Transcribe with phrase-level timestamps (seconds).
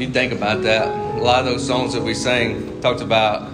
[0.00, 0.88] You think about that.
[0.88, 3.52] A lot of those songs that we sang talked about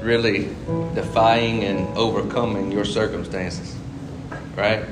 [0.00, 0.48] really
[0.94, 3.76] defying and overcoming your circumstances,
[4.56, 4.86] right?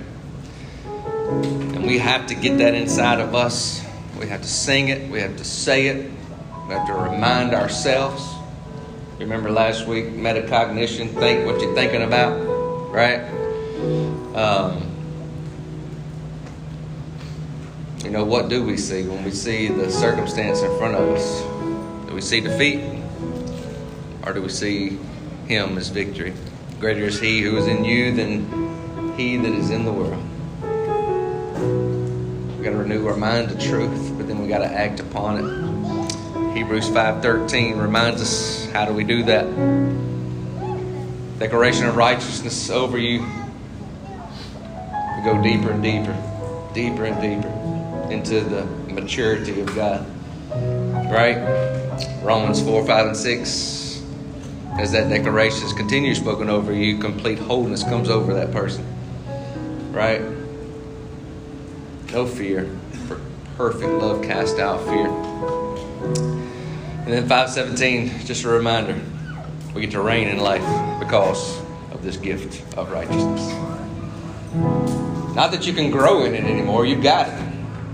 [0.99, 3.83] And we have to get that inside of us.
[4.19, 6.11] We have to sing it, we have to say it,
[6.69, 8.23] we have to remind ourselves.
[9.19, 12.37] Remember last week, metacognition, think what you're thinking about,
[12.93, 13.21] right?
[14.35, 14.90] Um,
[18.05, 21.43] you know, what do we see when we see the circumstance in front of us?
[22.09, 22.81] Do we see defeat?
[24.25, 24.99] Or do we see
[25.47, 26.33] Him as victory?
[26.79, 30.23] Greater is He who is in you than He that is in the world.
[32.55, 35.39] We've got to renew our mind to truth, but then we got to act upon
[35.39, 36.55] it.
[36.57, 39.45] Hebrews 5:13 reminds us how do we do that?
[41.39, 43.21] Declaration of righteousness over you.
[45.19, 46.17] We go deeper and deeper,
[46.73, 47.60] deeper and deeper
[48.11, 50.07] into the maturity of God.
[51.11, 51.39] Right?
[52.23, 54.03] Romans 4, 5, and 6.
[54.79, 58.85] As that declaration is continued spoken over you, complete wholeness comes over that person.
[59.93, 60.23] Right?
[62.13, 62.69] No fear.
[63.57, 65.09] Perfect love cast out fear.
[67.05, 68.99] And then 517, just a reminder.
[69.75, 70.65] We get to reign in life
[70.99, 71.61] because
[71.93, 73.53] of this gift of righteousness.
[75.35, 77.50] Not that you can grow in it anymore, you've got it.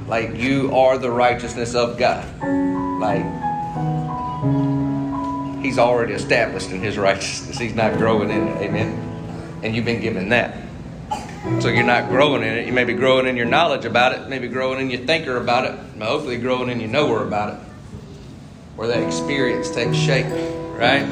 [0.07, 2.25] Like you are the righteousness of God.
[3.01, 3.25] Like
[5.63, 7.59] He's already established in His righteousness.
[7.59, 8.63] He's not growing in it.
[8.63, 9.61] Amen.
[9.65, 10.57] And you've been given that.
[11.61, 12.67] So you're not growing in it.
[12.67, 15.65] You may be growing in your knowledge about it, maybe growing in your thinker about
[15.65, 17.61] it, hopefully growing in your knower about it.
[18.77, 20.27] Where that experience takes shape,
[20.77, 21.07] right?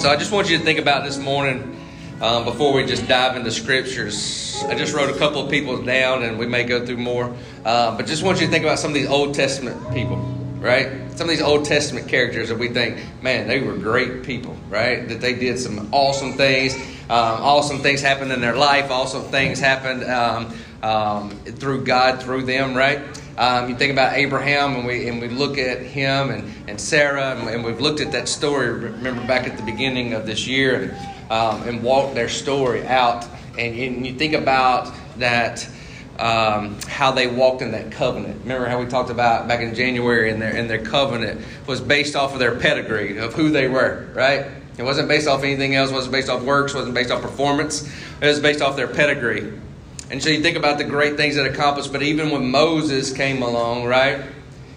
[0.00, 1.75] So I just want you to think about this morning
[2.20, 6.22] um, before we just dive into scriptures, I just wrote a couple of people down,
[6.22, 7.36] and we may go through more.
[7.64, 10.16] Uh, but just want you to think about some of these Old Testament people,
[10.58, 10.88] right?
[11.10, 15.06] Some of these Old Testament characters that we think, man, they were great people, right?
[15.08, 16.74] That they did some awesome things.
[16.74, 18.90] Um, awesome things happened in their life.
[18.90, 23.00] Awesome things happened um, um through God, through them, right?
[23.38, 27.36] Um, you think about Abraham, and we and we look at him and, and Sarah,
[27.36, 28.70] and, and we've looked at that story.
[28.70, 30.96] Remember back at the beginning of this year,
[31.30, 33.24] um, and walk their story out.
[33.58, 35.68] And, and you think about that,
[36.18, 38.42] um, how they walked in that covenant.
[38.42, 42.16] Remember how we talked about back in January, and their and their covenant was based
[42.16, 44.46] off of their pedigree of who they were, right?
[44.78, 45.90] It wasn't based off anything else.
[45.90, 46.74] It wasn't based off works.
[46.74, 47.90] It wasn't based off performance.
[48.20, 49.58] It was based off their pedigree.
[50.10, 51.92] And so you think about the great things that accomplished.
[51.92, 54.20] But even when Moses came along, right?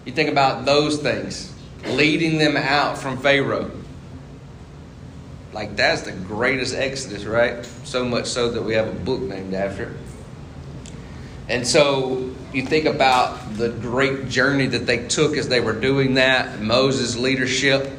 [0.05, 1.53] You think about those things,
[1.85, 3.69] leading them out from Pharaoh.
[5.53, 7.65] Like that's the greatest Exodus, right?
[7.83, 9.97] So much so that we have a book named after it.
[11.47, 16.13] And so you think about the great journey that they took as they were doing
[16.15, 17.91] that, Moses' leadership.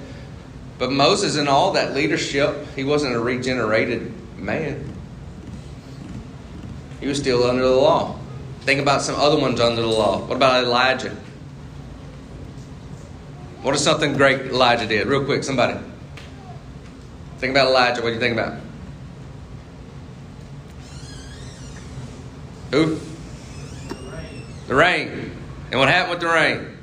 [0.78, 4.94] But Moses, in all that leadership, he wasn't a regenerated man.
[7.00, 8.18] He was still under the law.
[8.60, 10.20] Think about some other ones under the law.
[10.20, 11.16] What about Elijah?
[13.62, 15.06] What is something great Elijah did?
[15.06, 15.78] Real quick, somebody.
[17.40, 18.02] Think about Elijah.
[18.02, 18.60] What do you think about?
[22.70, 23.00] Who?
[23.88, 24.42] The rain.
[24.68, 25.32] the rain.
[25.70, 26.76] And what happened with the rain?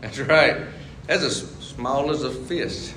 [0.00, 0.56] That's right.
[1.06, 2.94] That's as small as a fist.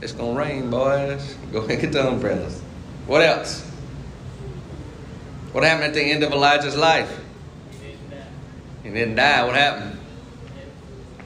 [0.00, 1.34] It's going to rain, boys.
[1.50, 2.62] Go ahead and get the umbrellas.
[3.08, 3.68] What else?
[5.50, 7.20] What happened at the end of Elijah's life?
[7.72, 8.26] He didn't die.
[8.84, 9.44] He didn't die.
[9.44, 9.98] What happened?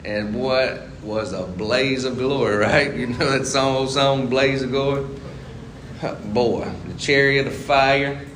[0.06, 2.94] And what was a blaze of glory, right?
[3.00, 5.06] You know that song, old song, Blaze of Glory?
[6.26, 8.26] Boy, the chariot of fire.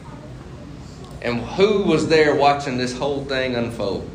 [1.23, 4.09] And who was there watching this whole thing unfold?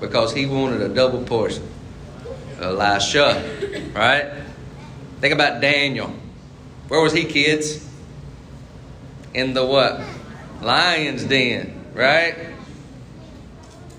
[0.00, 1.66] Because he wanted a double portion.
[2.60, 4.32] Elisha, right?
[5.20, 6.12] Think about Daniel.
[6.88, 7.88] Where was he, kids?
[9.34, 10.00] In the what?
[10.60, 12.36] Lion's den, right?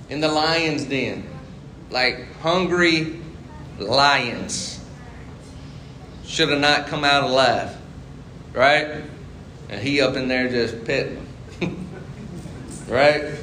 [0.09, 1.29] In the lion's den.
[1.89, 3.21] Like hungry
[3.79, 4.83] lions
[6.25, 7.75] should have not come out alive,
[8.53, 9.03] right?
[9.69, 11.25] And he up in there just petting,
[12.87, 13.33] right?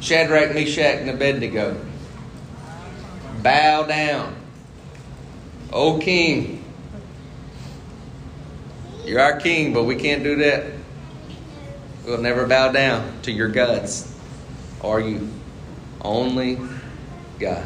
[0.00, 1.80] Shadrach, Meshach, and Abednego.
[3.42, 4.36] Bow down.
[5.72, 6.64] O king,
[9.04, 10.64] you're our king, but we can't do that.
[12.04, 14.14] We'll never bow down to your gods
[14.82, 15.30] Are you.
[16.02, 16.58] Only
[17.38, 17.64] God.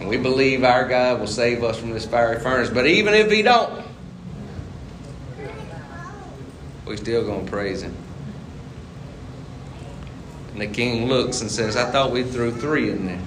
[0.00, 2.70] And we believe our God will save us from this fiery furnace.
[2.70, 3.84] But even if He don't,
[6.86, 7.96] we still gonna praise Him.
[10.52, 13.20] And the king looks and says, I thought we threw three in there.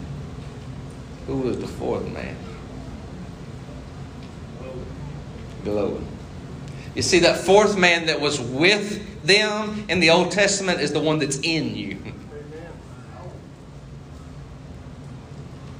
[1.27, 2.35] Who was the fourth man?
[5.63, 6.07] Glowing.
[6.95, 10.99] You see, that fourth man that was with them in the Old Testament is the
[10.99, 11.97] one that's in you.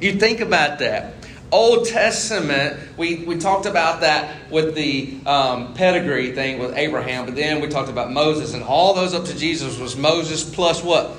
[0.02, 1.14] You think about that.
[1.52, 7.36] Old Testament, we, we talked about that with the um, pedigree thing with Abraham, but
[7.36, 11.12] then we talked about Moses, and all those up to Jesus was Moses plus what?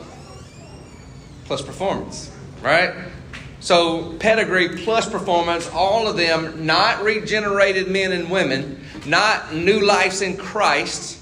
[1.44, 2.94] Plus performance, right?
[3.60, 10.22] So, pedigree plus performance, all of them not regenerated men and women, not new lives
[10.22, 11.21] in Christ,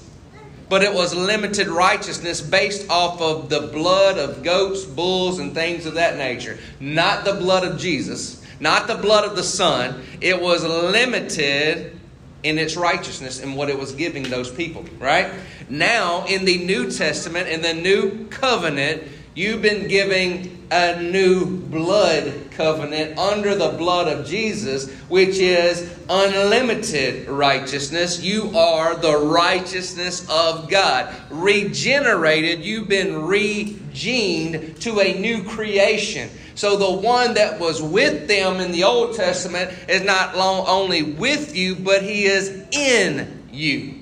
[0.71, 5.85] but it was limited righteousness based off of the blood of goats, bulls, and things
[5.85, 10.01] of that nature, not the blood of Jesus not the blood of the Son.
[10.21, 11.99] It was limited
[12.43, 15.33] in its righteousness and what it was giving those people, right?
[15.67, 22.33] Now, in the New Testament, in the new covenant, you've been giving a new blood
[22.51, 28.21] covenant under the blood of Jesus, which is unlimited righteousness.
[28.21, 31.13] You are the righteousness of God.
[31.29, 36.29] Regenerated, you've been regened to a new creation.
[36.55, 41.03] So the one that was with them in the Old Testament is not long only
[41.03, 44.00] with you, but he is in you.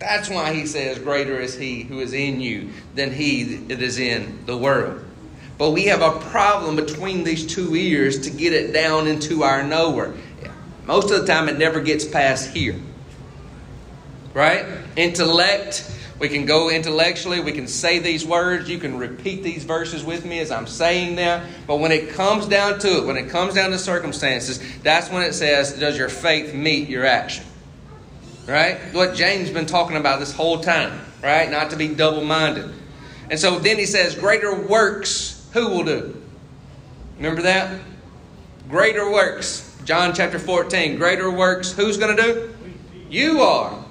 [0.00, 3.98] That's why he says, Greater is he who is in you than he that is
[3.98, 5.04] in the world.
[5.58, 9.62] But we have a problem between these two ears to get it down into our
[9.62, 10.14] knower.
[10.86, 12.76] Most of the time, it never gets past here.
[14.34, 14.64] Right?
[14.96, 20.04] Intellect we can go intellectually, we can say these words, you can repeat these verses
[20.04, 21.48] with me as I'm saying them.
[21.66, 25.22] But when it comes down to it, when it comes down to circumstances, that's when
[25.22, 27.46] it says, Does your faith meet your action?
[28.50, 28.80] Right?
[28.92, 31.48] What James been talking about this whole time, right?
[31.48, 32.68] Not to be double minded.
[33.30, 36.20] And so then he says, Greater works, who will do?
[37.16, 37.80] Remember that?
[38.68, 39.78] Greater works.
[39.84, 40.96] John chapter 14.
[40.96, 42.54] Greater works, who's going to do?
[43.08, 43.84] You are.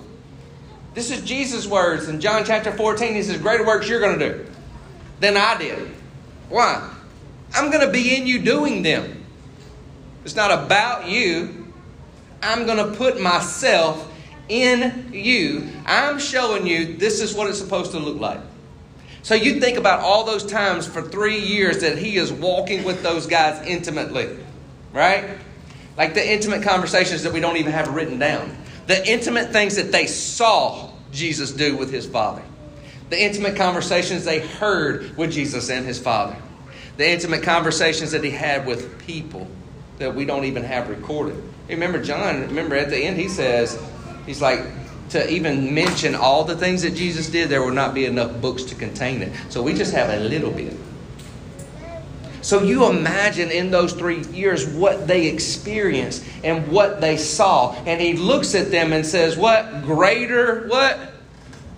[0.94, 3.14] This is Jesus' words in John chapter 14.
[3.14, 4.46] He says, Greater works you're going to do
[5.22, 5.90] than I did.
[6.50, 6.94] Why?
[7.54, 9.24] I'm going to be in you doing them.
[10.26, 11.74] It's not about you.
[12.44, 14.09] I'm going to put myself
[14.50, 15.69] in you.
[15.86, 18.42] I'm showing you this is what it's supposed to look like.
[19.22, 23.04] So you think about all those times for three years that he is walking with
[23.04, 24.30] those guys intimately,
[24.92, 25.38] right?
[25.98, 28.57] Like the intimate conversations that we don't even have written down.
[28.88, 32.42] The intimate things that they saw Jesus do with his Father.
[33.10, 36.36] The intimate conversations they heard with Jesus and his Father.
[36.98, 39.48] The intimate conversations that he had with people
[40.00, 41.42] that we don't even have recorded.
[41.68, 43.78] Remember, John, remember at the end, he says,
[44.30, 44.64] he's like,
[45.10, 48.62] to even mention all the things that Jesus did, there will not be enough books
[48.66, 49.34] to contain it.
[49.50, 50.78] So we just have a little bit.
[52.44, 57.74] So you imagine in those three years what they experienced and what they saw.
[57.86, 61.00] And he looks at them and says, What greater what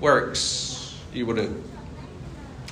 [0.01, 1.63] works you will do?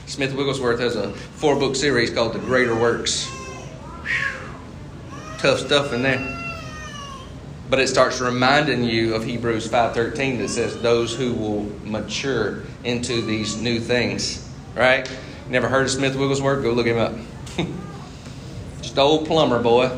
[0.08, 3.28] Smith Wigglesworth has a four book series called The Greater Works.
[3.28, 5.38] Whew.
[5.38, 6.39] Tough stuff in there.
[7.70, 13.22] But it starts reminding you of Hebrews 5:13 that says those who will mature into
[13.22, 15.10] these new things, right?
[15.50, 16.64] Never heard of Smith Wigglesworth?
[16.64, 17.14] Go look him up.
[18.82, 19.92] Just old plumber boy.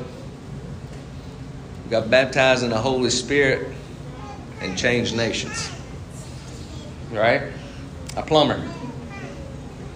[1.89, 3.73] Got baptized in the Holy Spirit
[4.61, 5.69] and changed nations.
[7.11, 7.43] Right?
[8.15, 8.65] A plumber.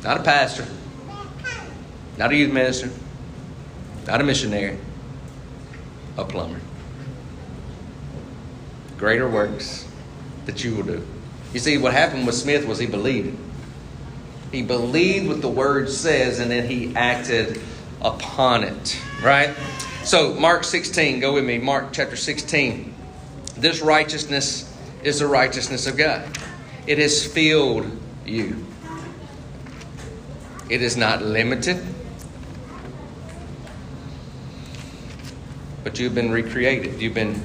[0.04, 0.66] Not a pastor.
[2.18, 2.90] Not a youth minister.
[4.08, 4.78] Not a missionary.
[6.18, 6.60] A plumber.
[8.98, 9.88] Greater works
[10.46, 11.08] that you will do.
[11.54, 13.38] You see, what happened with Smith was he believed.
[14.52, 17.62] He believed what the word says and then he acted
[18.02, 19.00] upon it.
[19.22, 19.56] Right?
[20.04, 21.58] So, Mark 16, go with me.
[21.58, 22.94] Mark chapter 16.
[23.58, 24.72] This righteousness
[25.04, 26.28] is the righteousness of God,
[26.88, 27.86] it has filled
[28.26, 28.66] you.
[30.68, 31.84] It is not limited,
[35.84, 37.00] but you've been recreated.
[37.00, 37.36] You've been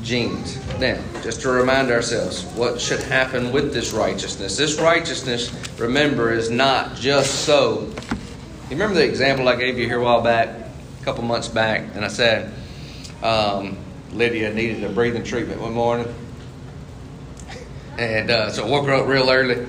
[0.00, 0.80] regened.
[0.80, 4.56] Now, just to remind ourselves, what should happen with this righteousness?
[4.56, 7.92] This righteousness, remember, is not just so
[8.70, 11.82] you remember the example I gave you here a while back, a couple months back,
[11.96, 12.52] and I said
[13.20, 13.76] um,
[14.12, 16.06] Lydia needed a breathing treatment one morning.
[17.98, 19.66] And uh, so I woke her up real early.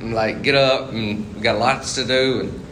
[0.00, 2.66] and like, get up, and we got lots to do, and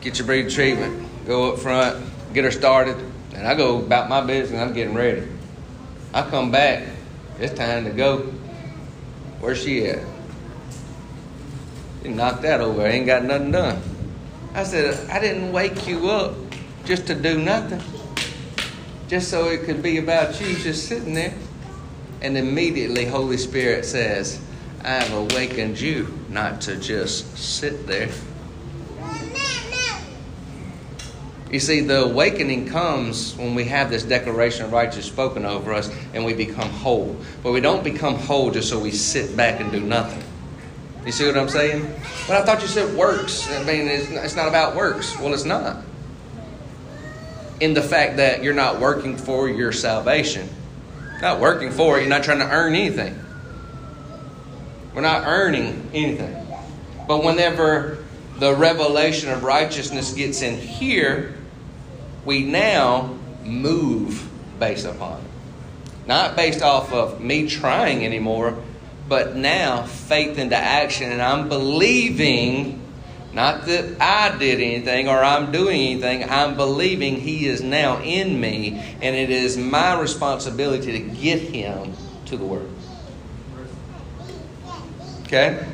[0.00, 1.06] get your breathing treatment.
[1.26, 2.04] Go up front,
[2.34, 2.96] get her started,
[3.34, 4.60] and I go about my business.
[4.60, 5.28] I'm getting ready.
[6.12, 6.88] I come back.
[7.38, 8.20] It's time to go.
[9.40, 10.04] Where's she at?
[12.02, 12.82] He knocked that over.
[12.82, 13.80] I ain't got nothing done.
[14.54, 16.34] I said, I didn't wake you up
[16.84, 17.82] just to do nothing.
[19.08, 21.34] Just so it could be about you just sitting there.
[22.20, 24.40] And immediately Holy Spirit says,
[24.82, 28.08] I have awakened you not to just sit there.
[31.50, 35.90] You see, the awakening comes when we have this declaration of righteousness spoken over us
[36.12, 37.16] and we become whole.
[37.42, 40.22] But we don't become whole just so we sit back and do nothing.
[41.06, 41.90] You see what I'm saying?
[42.26, 43.50] But I thought you said works.
[43.50, 45.18] I mean, it's not about works.
[45.18, 45.82] Well, it's not.
[47.60, 50.50] In the fact that you're not working for your salvation,
[51.22, 53.18] not working for it, you're not trying to earn anything.
[54.94, 56.46] We're not earning anything.
[57.06, 58.04] But whenever
[58.38, 61.34] the revelation of righteousness gets in here,
[62.28, 64.28] we now move
[64.60, 65.30] based upon it.
[66.06, 68.62] Not based off of me trying anymore,
[69.08, 71.10] but now faith into action.
[71.10, 72.82] And I'm believing,
[73.32, 78.38] not that I did anything or I'm doing anything, I'm believing He is now in
[78.38, 81.94] me, and it is my responsibility to get Him
[82.26, 82.68] to the Word.
[85.22, 85.66] Okay?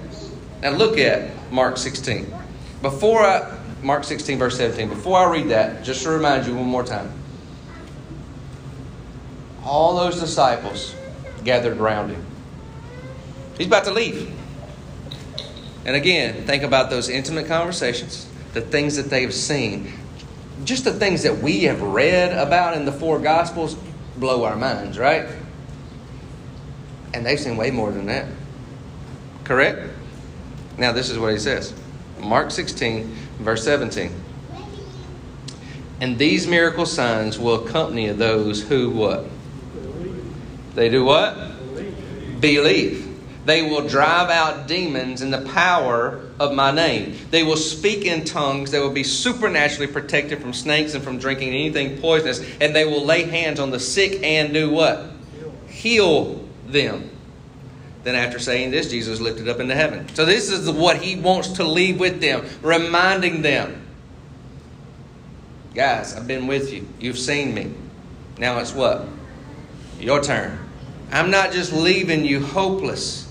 [0.63, 2.33] Now look at Mark 16.
[2.81, 6.65] Before I, Mark 16, verse 17, before I read that, just to remind you one
[6.65, 7.13] more time.
[9.63, 10.95] All those disciples
[11.45, 12.25] gathered around him.
[13.59, 14.33] He's about to leave.
[15.85, 19.93] And again, think about those intimate conversations, the things that they've seen.
[20.65, 23.77] Just the things that we have read about in the four Gospels
[24.17, 25.29] blow our minds, right?
[27.13, 28.29] And they've seen way more than that.
[29.45, 29.91] Correct?
[30.79, 31.75] Now, this is what he says
[32.21, 33.05] Mark 16,
[33.39, 34.13] verse 17.
[36.01, 39.27] And these miracle signs will accompany those who what?
[40.75, 41.37] They do what?
[41.75, 42.41] Believe.
[42.41, 43.05] Believe.
[43.45, 47.17] They will drive out demons in the power of my name.
[47.31, 48.71] They will speak in tongues.
[48.71, 52.43] They will be supernaturally protected from snakes and from drinking anything poisonous.
[52.61, 55.11] And they will lay hands on the sick and do what?
[55.69, 57.11] Heal them.
[58.05, 60.09] Then, after saying this, Jesus lifted up into heaven.
[60.15, 63.85] So, this is what he wants to leave with them, reminding them
[65.75, 66.87] Guys, I've been with you.
[67.01, 67.73] You've seen me.
[68.39, 69.07] Now it's what?
[69.99, 70.59] Your turn.
[71.11, 73.31] I'm not just leaving you hopeless.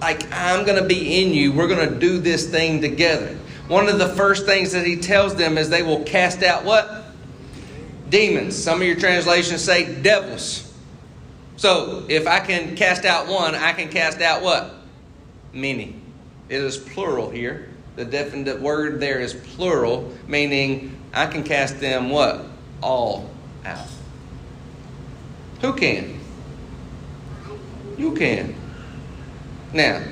[0.00, 1.52] Like, I'm going to be in you.
[1.52, 3.36] We're going to do this thing together.
[3.66, 7.04] One of the first things that he tells them is they will cast out what?
[8.08, 8.56] Demons.
[8.56, 10.69] Some of your translations say devils.
[11.60, 14.76] So if I can cast out one, I can cast out what?
[15.52, 15.94] Many.
[16.48, 17.68] It is plural here.
[17.96, 22.46] The definite word there is plural, meaning I can cast them what?
[22.80, 23.28] All
[23.66, 23.88] out.
[25.60, 26.18] Who can?
[27.98, 28.54] You can.
[29.74, 30.02] Now,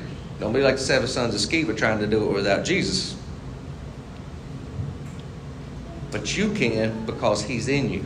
[0.40, 3.16] don't be like the seven sons of Sceva trying to do it without Jesus.
[6.10, 8.04] But you can because he's in you.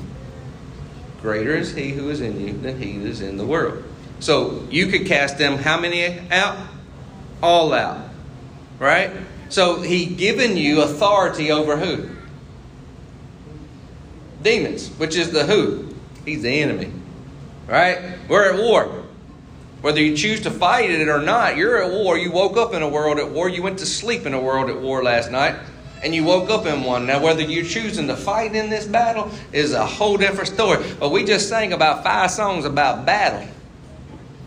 [1.23, 3.85] Greater is he who is in you than he is in the world.
[4.19, 6.59] So you could cast them how many out?
[7.41, 8.09] All out.
[8.81, 9.12] Right?
[9.49, 12.09] So he given you authority over who?
[14.43, 15.95] Demons, which is the who?
[16.25, 16.91] He's the enemy.
[17.69, 18.19] Right?
[18.29, 19.05] We're at war.
[19.81, 22.19] Whether you choose to fight it or not, you're at war.
[22.19, 23.49] You woke up in a world at war.
[23.49, 25.57] You went to sleep in a world at war last night
[26.02, 27.06] and you woke up in one.
[27.06, 30.85] Now, whether you're choosing to fight in this battle is a whole different story.
[30.99, 33.49] But we just sang about five songs about battle.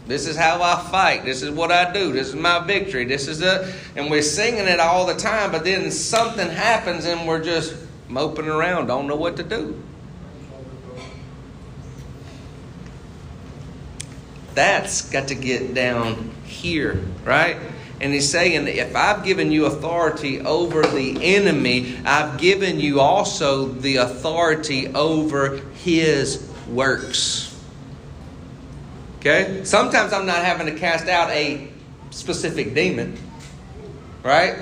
[0.05, 1.25] This is how I fight.
[1.25, 2.11] This is what I do.
[2.11, 3.05] This is my victory.
[3.05, 3.73] This is it.
[3.95, 7.75] And we're singing it all the time, but then something happens and we're just
[8.07, 9.81] moping around, don't know what to do.
[14.53, 17.57] That's got to get down here, right?
[18.01, 22.99] And he's saying that if I've given you authority over the enemy, I've given you
[22.99, 27.57] also the authority over his works.
[29.19, 29.63] Okay?
[29.63, 31.69] Sometimes I'm not having to cast out a
[32.11, 33.17] specific demon,
[34.23, 34.55] right?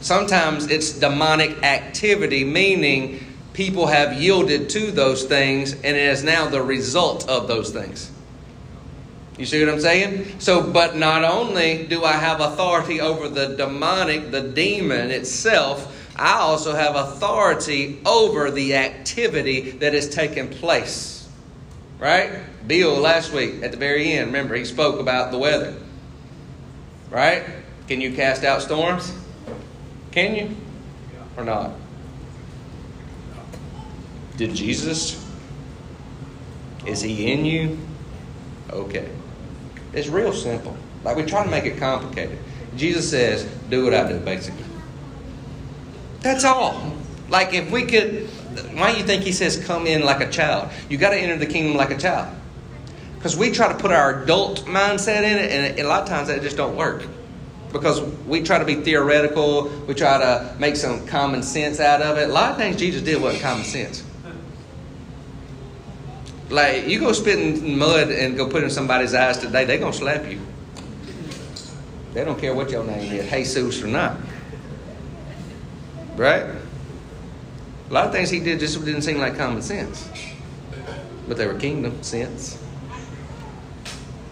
[0.00, 6.48] Sometimes it's demonic activity, meaning people have yielded to those things and it is now
[6.48, 8.10] the result of those things.
[9.38, 10.40] You see what I'm saying?
[10.40, 16.38] So, but not only do I have authority over the demonic, the demon itself, I
[16.38, 21.28] also have authority over the activity that is taking place.
[21.98, 22.40] Right?
[22.66, 25.74] Bill last week at the very end, remember, he spoke about the weather.
[27.10, 27.44] Right?
[27.88, 29.12] Can you cast out storms?
[30.12, 30.56] Can you?
[31.36, 31.72] Or not?
[34.38, 35.22] Did Jesus?
[36.86, 37.78] Is he in you?
[38.70, 39.10] Okay.
[39.96, 40.76] It's real simple.
[41.02, 42.38] Like we try to make it complicated.
[42.76, 44.64] Jesus says, do what I do, basically.
[46.20, 46.92] That's all.
[47.30, 48.28] Like if we could,
[48.74, 50.70] why do you think he says, come in like a child?
[50.90, 52.36] You got to enter the kingdom like a child.
[53.14, 56.28] Because we try to put our adult mindset in it, and a lot of times
[56.28, 57.06] that just don't work.
[57.72, 62.18] Because we try to be theoretical, we try to make some common sense out of
[62.18, 62.28] it.
[62.28, 64.04] A lot of things Jesus did wasn't common sense.
[66.48, 69.92] Like you go spit in mud and go put in somebody's eyes today, they're gonna
[69.92, 70.40] slap you.
[72.12, 74.16] They don't care what your name is, Jesus or not.
[76.14, 76.44] Right?
[77.88, 80.08] A lot of things he did just didn't seem like common sense.
[81.28, 82.58] But they were kingdom sense.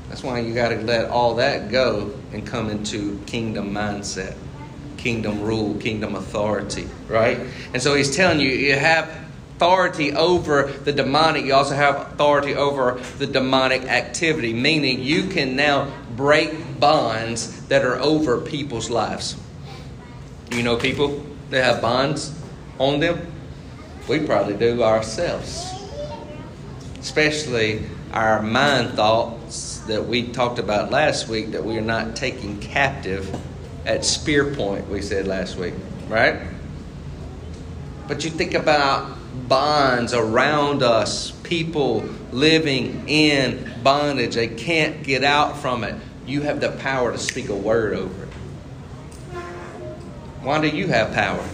[0.08, 4.36] That's why you got to let all that go and come into kingdom mindset,
[4.96, 7.40] kingdom rule, kingdom authority, right?
[7.72, 9.23] And so he's telling you, you have
[9.56, 15.54] authority over the demonic, you also have authority over the demonic activity, meaning you can
[15.54, 19.36] now break bonds that are over people's lives.
[20.50, 22.36] You know people that have bonds
[22.78, 23.32] on them?
[24.08, 25.72] We probably do ourselves.
[26.98, 32.58] Especially our mind thoughts that we talked about last week that we are not taking
[32.60, 33.40] captive
[33.86, 35.74] at spear point, we said last week,
[36.08, 36.40] right?
[38.08, 45.58] But you think about bonds around us, people living in bondage, they can't get out
[45.58, 45.94] from it.
[46.26, 48.28] You have the power to speak a word over it.
[50.42, 51.46] Why do you have power?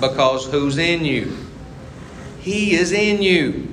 [0.00, 1.36] Because who's in you?
[2.40, 3.68] He is in you.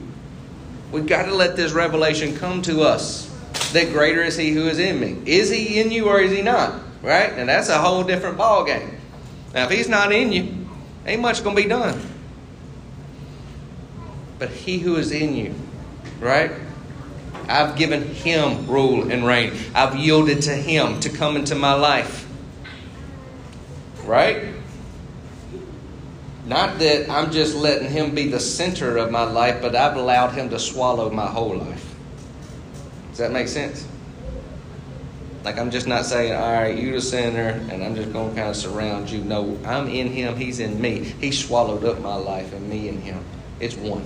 [0.91, 3.29] We've got to let this revelation come to us
[3.74, 5.17] that greater is he who is in me.
[5.25, 6.82] Is he in you or is he not?
[7.01, 7.34] Right?
[7.34, 8.98] And that's a whole different ball game.
[9.53, 10.67] Now, if he's not in you,
[11.05, 12.00] ain't much going to be done.
[14.44, 15.56] But he who is in you,
[16.20, 16.52] right?
[17.48, 19.54] I've given him rule and reign.
[19.74, 22.28] I've yielded to him to come into my life.
[24.04, 24.48] Right?
[26.46, 30.32] Not that I'm just letting him be the center of my life, but I've allowed
[30.32, 31.96] him to swallow my whole life.
[33.12, 33.88] Does that make sense?
[35.46, 38.36] Like I'm just not saying, all right, you're the center, and I'm just going to
[38.36, 39.24] kind of surround you.
[39.24, 41.00] No, I'm in him, he's in me.
[41.22, 43.24] He swallowed up my life, and me and him.
[43.62, 44.06] It's one.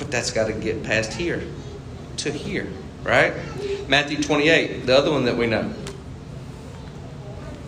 [0.00, 1.44] But that's got to get past here
[2.16, 2.66] to here,
[3.04, 3.34] right?
[3.88, 5.72] Matthew 28, the other one that we know.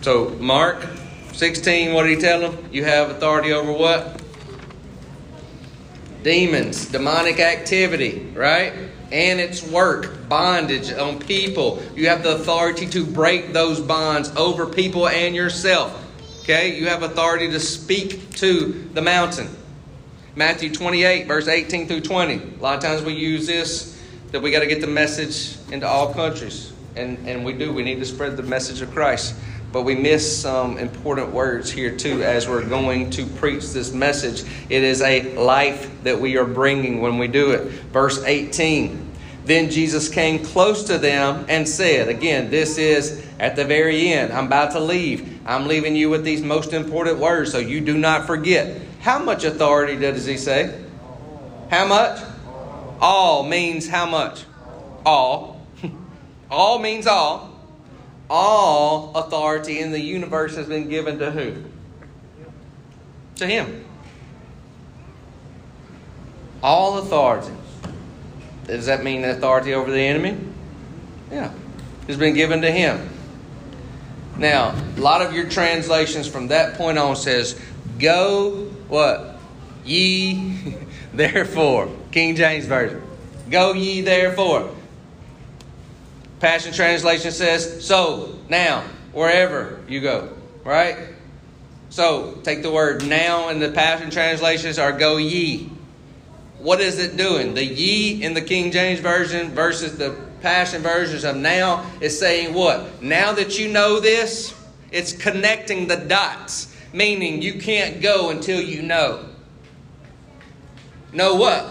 [0.01, 0.85] So, Mark
[1.31, 2.69] 16, what did he tell them?
[2.71, 4.21] You have authority over what?
[6.23, 8.73] Demons, demonic activity, right?
[9.11, 11.81] And its work, bondage on people.
[11.95, 15.99] You have the authority to break those bonds over people and yourself.
[16.41, 16.77] Okay?
[16.77, 19.49] You have authority to speak to the mountain.
[20.35, 22.33] Matthew 28, verse 18 through 20.
[22.33, 25.87] A lot of times we use this that we got to get the message into
[25.87, 26.73] all countries.
[26.95, 27.71] And, and we do.
[27.71, 29.35] We need to spread the message of Christ.
[29.71, 34.43] But we miss some important words here too as we're going to preach this message.
[34.69, 37.69] It is a life that we are bringing when we do it.
[37.91, 39.11] Verse 18.
[39.45, 44.33] Then Jesus came close to them and said, Again, this is at the very end.
[44.33, 45.41] I'm about to leave.
[45.45, 48.81] I'm leaving you with these most important words so you do not forget.
[49.03, 50.81] How much authority does he say?
[51.69, 52.23] How much?
[53.01, 54.45] All means how much?
[55.05, 55.67] All.
[56.49, 57.53] all means all.
[58.29, 61.65] All authority in the universe has been given to who?
[63.35, 63.83] To him.
[66.63, 67.51] All authority.
[68.67, 70.37] Does that mean authority over the enemy?
[71.29, 71.51] Yeah.
[72.07, 73.09] Has been given to him.
[74.37, 77.59] Now, a lot of your translations from that point on says,
[77.99, 79.37] Go what?
[79.83, 80.77] Ye
[81.13, 81.89] therefore.
[82.11, 83.01] King James Version.
[83.49, 84.69] Go ye therefore.
[86.39, 90.29] Passion Translation says, so, now, wherever you go.
[90.63, 90.95] Right?
[91.89, 95.71] So, take the word now in the Passion Translations are go ye.
[96.59, 97.55] What is it doing?
[97.55, 102.53] The ye in the King James Version versus the Passion versions of now is saying
[102.53, 103.01] what?
[103.01, 104.53] Now that you know this,
[104.91, 109.25] it's connecting the dots meaning you can't go until you know.
[111.11, 111.69] Know what?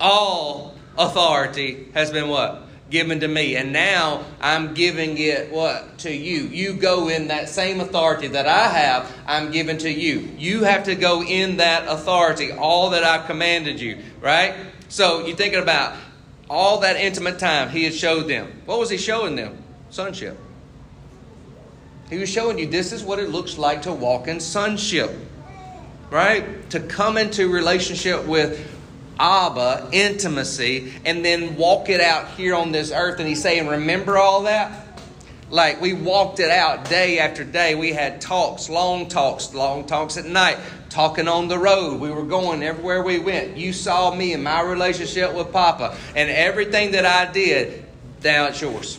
[0.00, 2.62] All authority has been what?
[2.90, 3.56] Given to me.
[3.56, 5.98] And now I'm giving it what?
[5.98, 6.42] To you.
[6.48, 10.30] You go in that same authority that I have, I'm giving to you.
[10.38, 14.54] You have to go in that authority, all that I've commanded you, right?
[14.88, 15.96] So you're thinking about
[16.48, 18.60] all that intimate time he had showed them.
[18.66, 19.62] What was he showing them?
[19.90, 20.38] Sonship.
[22.10, 25.10] He was showing you this is what it looks like to walk in sonship,
[26.10, 26.68] right?
[26.70, 28.70] To come into relationship with
[29.18, 33.20] Abba, intimacy, and then walk it out here on this earth.
[33.20, 34.84] And he's saying, Remember all that?
[35.50, 37.74] Like we walked it out day after day.
[37.74, 40.58] We had talks, long talks, long talks at night,
[40.90, 42.00] talking on the road.
[42.00, 43.56] We were going everywhere we went.
[43.56, 47.84] You saw me in my relationship with Papa, and everything that I did,
[48.22, 48.98] now it's yours.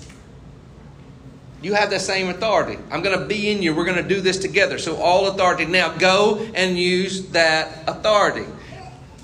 [1.66, 2.78] You have the same authority.
[2.92, 3.74] I'm going to be in you.
[3.74, 4.78] We're going to do this together.
[4.78, 5.66] So, all authority.
[5.66, 8.46] Now, go and use that authority.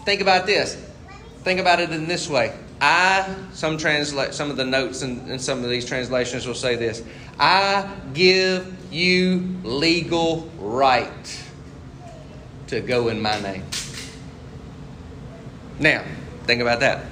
[0.05, 0.73] Think about this.
[1.43, 2.57] Think about it in this way.
[2.81, 6.75] I, some translate, some of the notes in, in some of these translations will say
[6.75, 7.03] this
[7.39, 11.43] I give you legal right
[12.69, 13.65] to go in my name.
[15.77, 16.03] Now,
[16.45, 17.05] think about that.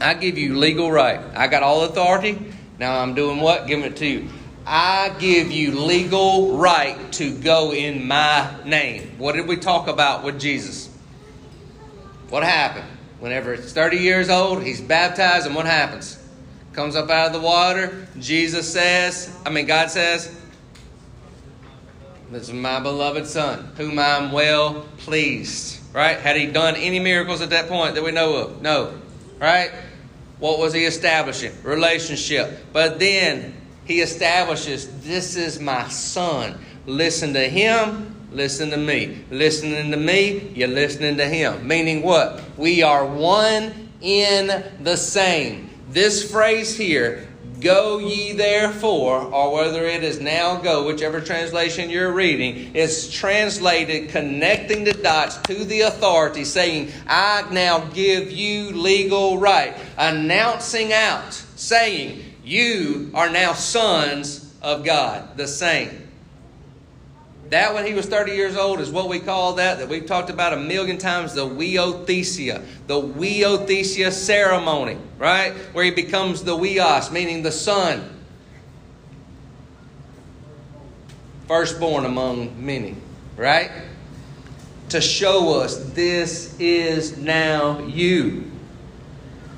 [0.00, 1.20] I give you legal right.
[1.36, 2.52] I got all authority.
[2.80, 3.68] Now I'm doing what?
[3.68, 4.28] Giving it to you.
[4.68, 9.16] I give you legal right to go in my name.
[9.16, 10.90] What did we talk about with Jesus?
[12.30, 12.88] What happened?
[13.20, 16.18] Whenever it's 30 years old, he's baptized, and what happens?
[16.72, 18.08] Comes up out of the water.
[18.18, 20.36] Jesus says, I mean, God says,
[22.32, 25.80] This is my beloved Son, whom I'm well pleased.
[25.94, 26.18] Right?
[26.18, 28.62] Had he done any miracles at that point that we know of?
[28.62, 28.92] No.
[29.38, 29.70] Right?
[30.40, 31.52] What was he establishing?
[31.62, 32.66] Relationship.
[32.72, 33.54] But then
[33.86, 36.58] he establishes, This is my Son.
[36.86, 39.24] Listen to him, listen to me.
[39.30, 41.66] Listening to me, you're listening to him.
[41.66, 42.42] Meaning what?
[42.56, 45.70] We are one in the same.
[45.90, 47.28] This phrase here,
[47.60, 54.10] go ye therefore, or whether it is now go, whichever translation you're reading, is translated
[54.10, 59.76] connecting the dots to the authority, saying, I now give you legal right.
[59.96, 66.06] Announcing out, saying, You are now sons of God, the same.
[67.50, 70.30] That when he was 30 years old is what we call that, that we've talked
[70.30, 75.54] about a million times, the huiothesia, the huiothesia ceremony, right?
[75.72, 78.16] Where he becomes the huios, meaning the son.
[81.48, 82.94] Firstborn among many,
[83.36, 83.72] right?
[84.90, 88.52] To show us this is now you.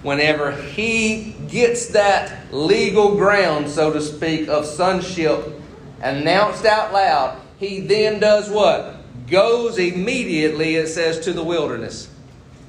[0.02, 5.60] Whenever he gets that legal ground, so to speak, of sonship
[6.00, 8.96] announced out loud, he then does what?
[9.26, 12.08] Goes immediately, it says, to the wilderness,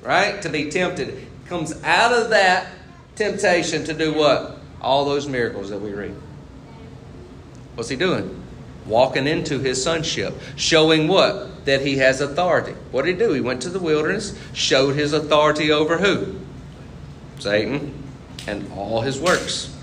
[0.01, 0.41] right?
[0.41, 1.27] To be tempted.
[1.45, 2.67] Comes out of that
[3.15, 4.57] temptation to do what?
[4.81, 6.15] All those miracles that we read.
[7.75, 8.43] What's he doing?
[8.85, 11.65] Walking into his sonship, showing what?
[11.65, 12.73] That he has authority.
[12.91, 13.33] What did he do?
[13.33, 16.39] He went to the wilderness, showed his authority over who?
[17.39, 18.03] Satan
[18.47, 19.75] and all his works.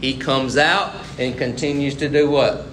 [0.00, 2.66] He comes out and continues to do what?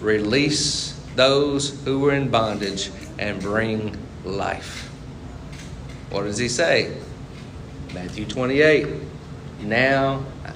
[0.00, 4.90] release those who were in bondage, and bring life.
[6.10, 6.94] What does he say?
[7.94, 8.86] Matthew 28.
[9.62, 10.52] Now I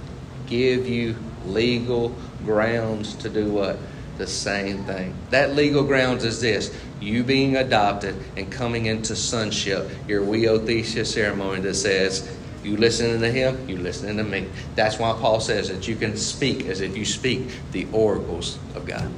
[0.46, 3.78] give you legal grounds to do what?
[4.18, 5.14] The same thing.
[5.30, 11.60] That legal grounds is this you being adopted and coming into sonship, your huiothesia ceremony
[11.62, 14.46] that says, you listening to him, you listening to me.
[14.74, 18.84] That's why Paul says that you can speak as if you speak the oracles of
[18.84, 19.10] God.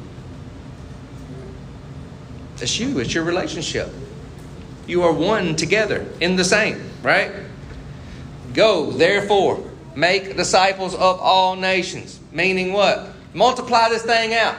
[2.59, 3.93] It's you, it's your relationship.
[4.87, 7.33] You are one together in the same, right?
[8.55, 12.21] Go, therefore, make disciples of all nations.
[12.31, 13.09] Meaning what?
[13.35, 14.57] Multiply this thing out.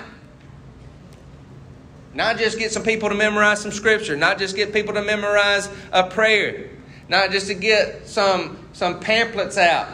[2.13, 5.67] Not just get some people to memorize some scripture, not just get people to memorize
[5.91, 6.69] a prayer,
[7.10, 9.89] not just to get some, some pamphlets out.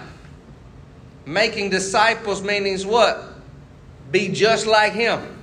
[1.25, 3.23] Making disciples means what?
[4.12, 5.38] Be just like him.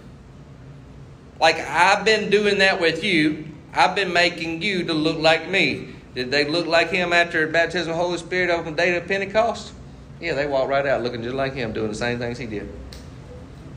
[1.40, 3.46] Like I've been doing that with you.
[3.72, 5.94] I've been making you to look like me.
[6.14, 9.06] Did they look like him after baptism of the Holy Spirit on the day of
[9.06, 9.72] Pentecost?
[10.20, 12.68] Yeah, they walked right out looking just like him, doing the same things he did.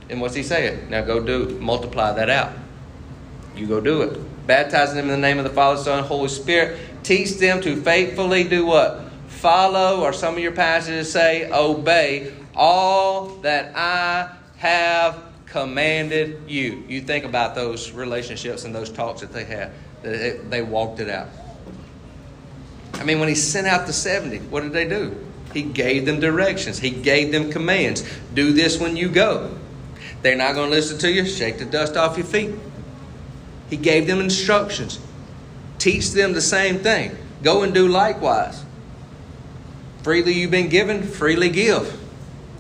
[0.09, 0.89] And what's he saying?
[0.89, 2.53] Now go do, multiply that out.
[3.60, 4.48] You go do it.
[4.48, 6.80] Baptizing them in the name of the Father, Son, Holy Spirit.
[7.04, 9.02] Teach them to faithfully do what?
[9.28, 16.84] Follow, or some of your passages say, obey all that I have commanded you.
[16.88, 19.72] You think about those relationships and those talks that they had.
[20.02, 21.28] They walked it out.
[22.93, 25.15] I mean, when he sent out the 70, what did they do?
[25.54, 28.04] He gave them directions, he gave them commands.
[28.34, 29.58] Do this when you go.
[30.22, 31.26] They're not going to listen to you.
[31.26, 32.52] Shake the dust off your feet.
[33.69, 34.99] He gave them instructions.
[35.77, 37.15] Teach them the same thing.
[37.43, 38.63] Go and do likewise.
[40.03, 41.99] Freely you've been given, freely give.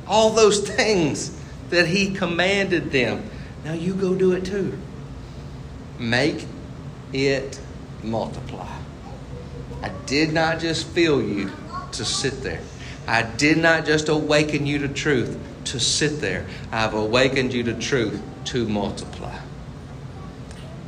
[0.07, 1.37] All those things
[1.69, 3.29] that He commanded them.
[3.63, 4.77] Now you go do it too.
[5.97, 6.45] Make
[7.11, 7.59] it
[8.03, 8.71] multiply.
[9.81, 11.51] I did not just fill you
[11.93, 12.61] to sit there.
[13.07, 16.45] I did not just awaken you to truth to sit there.
[16.71, 19.38] I've awakened you to truth to multiply.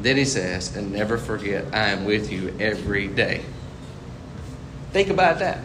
[0.02, 3.44] Then he says, and never forget, I am with you every day.
[4.92, 5.60] Think about that.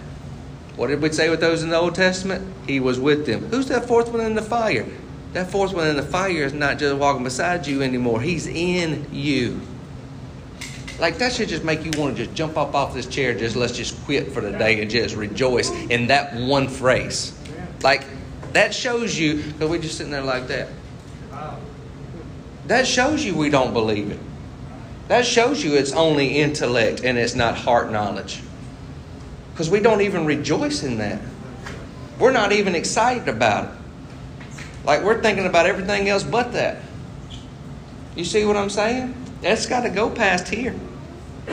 [0.77, 2.46] What did we say with those in the Old Testament?
[2.66, 3.46] He was with them.
[3.46, 4.87] Who's that fourth one in the fire?
[5.33, 8.20] That fourth one in the fire is not just walking beside you anymore.
[8.20, 9.61] He's in you.
[10.99, 13.35] Like that should just make you want to just jump up off this chair.
[13.35, 17.38] Just let's just quit for the day and just rejoice in that one phrase.
[17.83, 18.05] Like
[18.53, 20.68] that shows you because we're just sitting there like that.
[22.66, 24.20] That shows you we don't believe it.
[25.09, 28.40] That shows you it's only intellect and it's not heart knowledge.
[29.52, 31.20] Because we don't even rejoice in that.
[32.18, 34.57] We're not even excited about it.
[34.85, 36.83] Like we're thinking about everything else but that.
[38.14, 39.14] You see what I'm saying?
[39.42, 40.74] That's got to go past here.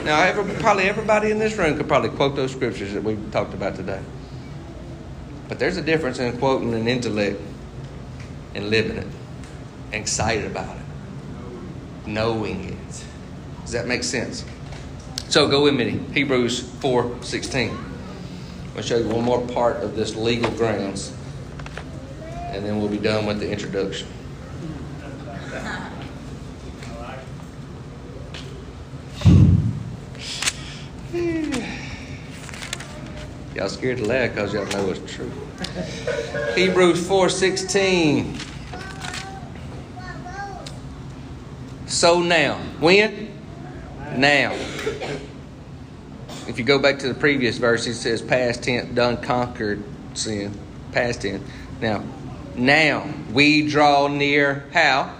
[0.02, 3.54] Now, every, probably everybody in this room could probably quote those scriptures that we talked
[3.54, 4.02] about today.
[5.48, 7.40] But there's a difference in quoting an intellect
[8.54, 9.06] and living it,
[9.92, 10.83] excited about it,
[12.06, 13.04] knowing it.
[13.62, 14.44] Does that make sense?
[15.28, 17.70] So go with me, Hebrews 4 16.
[17.70, 21.12] I'm going to show you one more part of this legal grounds,
[22.26, 24.08] and then we'll be done with the introduction.
[33.54, 35.30] Y'all scared to laugh because y'all know it's true.
[36.56, 38.53] Hebrews 4:16.
[41.94, 43.30] So now, when?
[44.16, 44.52] Now.
[46.48, 49.80] If you go back to the previous verse, it says past tense, done conquered
[50.14, 50.58] sin.
[50.90, 51.48] Past tense.
[51.80, 52.02] Now,
[52.56, 55.14] now we draw near how?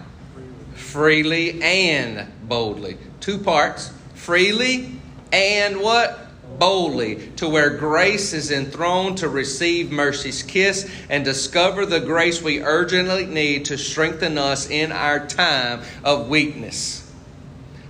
[0.75, 2.99] Freely and boldly.
[3.21, 3.93] Two parts.
[4.15, 4.99] Freely
[5.33, 6.24] and what?
[6.59, 12.63] Boldly to where grace is enthroned to receive mercy's kiss and discover the grace we
[12.63, 17.01] urgently need to strengthen us in our time of weakness.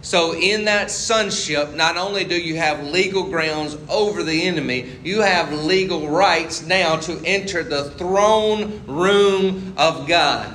[0.04, 5.22] So, in that sonship, not only do you have legal grounds over the enemy, you
[5.22, 10.54] have legal rights now to enter the throne room of God.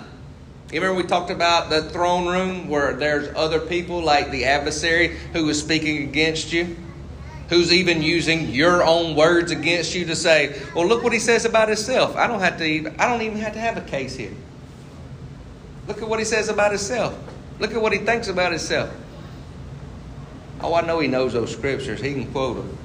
[0.72, 5.18] You remember we talked about the throne room where there's other people like the adversary
[5.34, 6.78] who is speaking against you?
[7.50, 11.46] Who's even using your own words against you to say, "Well, look what he says
[11.46, 12.16] about himself.
[12.16, 14.34] I don't have to even, I don't even have to have a case here.
[15.88, 17.18] Look at what he says about himself.
[17.60, 18.92] Look at what he thinks about himself."
[20.62, 22.02] Oh, I know he knows those scriptures.
[22.02, 22.78] He can quote them.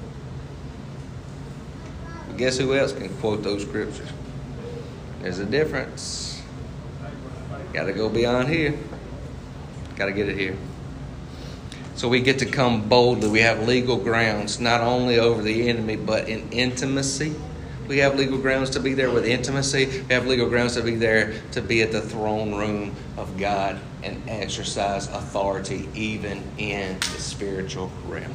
[2.27, 4.07] But guess who else can quote those scriptures?
[5.21, 6.41] There's a difference.
[7.73, 8.77] Got to go beyond here.
[9.97, 10.55] Got to get it here.
[11.95, 13.29] So we get to come boldly.
[13.29, 17.33] We have legal grounds, not only over the enemy, but in intimacy.
[17.87, 20.03] We have legal grounds to be there with intimacy.
[20.07, 23.79] We have legal grounds to be there to be at the throne room of God
[24.03, 28.33] and exercise authority even in the spiritual realm.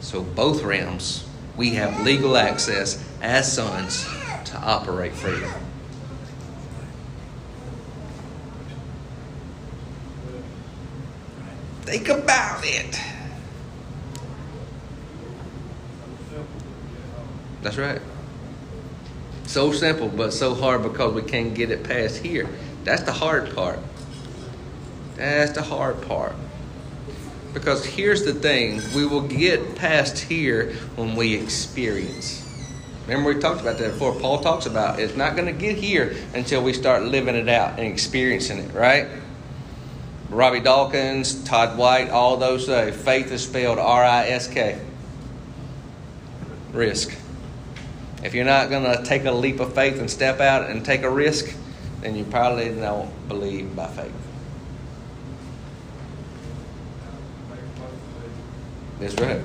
[0.00, 4.04] So, both realms, we have legal access as sons
[4.44, 5.50] to operate freedom.
[11.88, 13.00] Think about it.
[17.62, 18.02] That's right.
[19.46, 22.46] So simple, but so hard because we can't get it past here.
[22.84, 23.78] That's the hard part.
[25.16, 26.34] That's the hard part.
[27.54, 32.44] Because here's the thing we will get past here when we experience.
[33.06, 34.14] Remember, we talked about that before.
[34.14, 37.78] Paul talks about it's not going to get here until we start living it out
[37.78, 39.08] and experiencing it, right?
[40.30, 44.78] Robby Dawkins, Todd White, all those say faith is spelled R I S K.
[46.72, 47.16] Risk.
[48.22, 51.02] If you're not going to take a leap of faith and step out and take
[51.02, 51.54] a risk,
[52.00, 54.12] then you probably don't believe by faith.
[59.00, 59.40] That's right.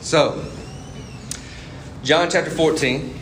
[0.00, 0.44] So,
[2.02, 3.14] John chapter 14.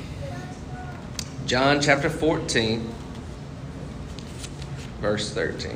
[1.47, 2.93] John chapter 14
[5.01, 5.73] verse 13.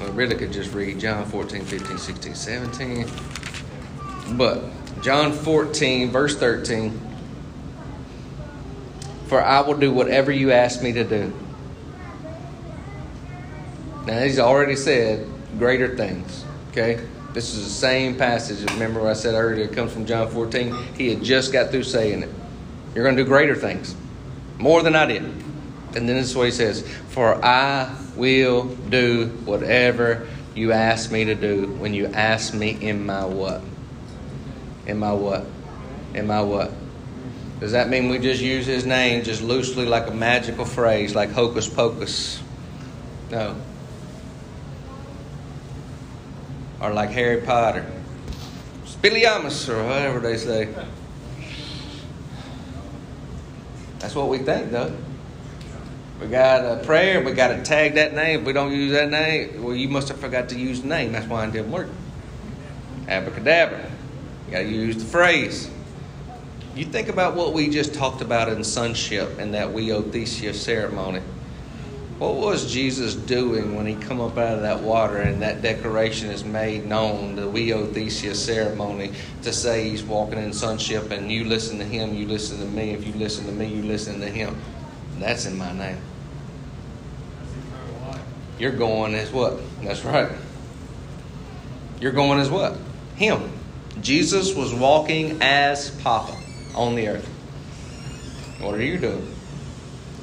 [0.00, 3.06] Well, really could just read John 14, 15, 16, 17.
[4.36, 4.62] But
[5.02, 7.00] John 14, verse 13.
[9.26, 11.32] For I will do whatever you ask me to do.
[14.06, 15.26] Now, he's already said
[15.58, 16.44] greater things.
[16.70, 17.04] Okay?
[17.32, 18.62] This is the same passage.
[18.72, 19.64] Remember what I said earlier?
[19.64, 20.74] It comes from John 14.
[20.96, 22.30] He had just got through saying it.
[22.94, 23.94] You're going to do greater things
[24.58, 25.22] more than I did.
[25.22, 31.24] And then this is what he says For I will do whatever you ask me
[31.26, 33.62] to do when you ask me in my what?
[34.86, 35.44] In my what?
[36.14, 36.72] In my what?
[37.60, 41.30] Does that mean we just use his name just loosely like a magical phrase, like
[41.30, 42.42] hocus pocus?
[43.30, 43.56] No.
[46.80, 47.90] Or like Harry Potter.
[48.84, 50.68] Expelliarmus, or whatever they say.
[53.98, 54.94] That's what we think, though.
[56.20, 58.40] We got a prayer, we got to tag that name.
[58.40, 61.12] If we don't use that name, well, you must have forgot to use the name.
[61.12, 61.88] That's why it didn't work.
[63.06, 63.90] Abracadabra.
[64.46, 65.70] You got to use the phrase.
[66.74, 70.54] You think about what we just talked about in sonship and that we owe huiothesia
[70.54, 71.20] ceremony.
[72.18, 76.30] What was Jesus doing when he come up out of that water and that declaration
[76.30, 81.78] is made known, the huiothesia ceremony, to say he's walking in sonship and you listen
[81.78, 82.92] to him, you listen to me.
[82.92, 84.56] If you listen to me, you listen to him.
[85.18, 85.98] That's in my name.
[88.58, 89.60] You're going as what?
[89.82, 90.32] That's right.
[92.00, 92.78] You're going as what?
[93.16, 93.50] Him.
[94.00, 96.34] Jesus was walking as Papa
[96.74, 97.26] on the earth.
[98.60, 99.35] What are you doing?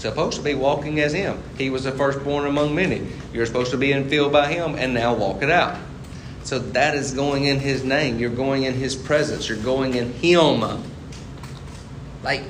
[0.04, 1.42] Supposed to be walking as him.
[1.58, 3.08] He was the firstborn among many.
[3.34, 5.80] You're supposed to be infilled by him and now walk it out.
[6.44, 8.20] So that is going in his name.
[8.20, 9.50] You're going in his presence.
[9.50, 10.84] You're going in him.
[12.22, 12.44] Like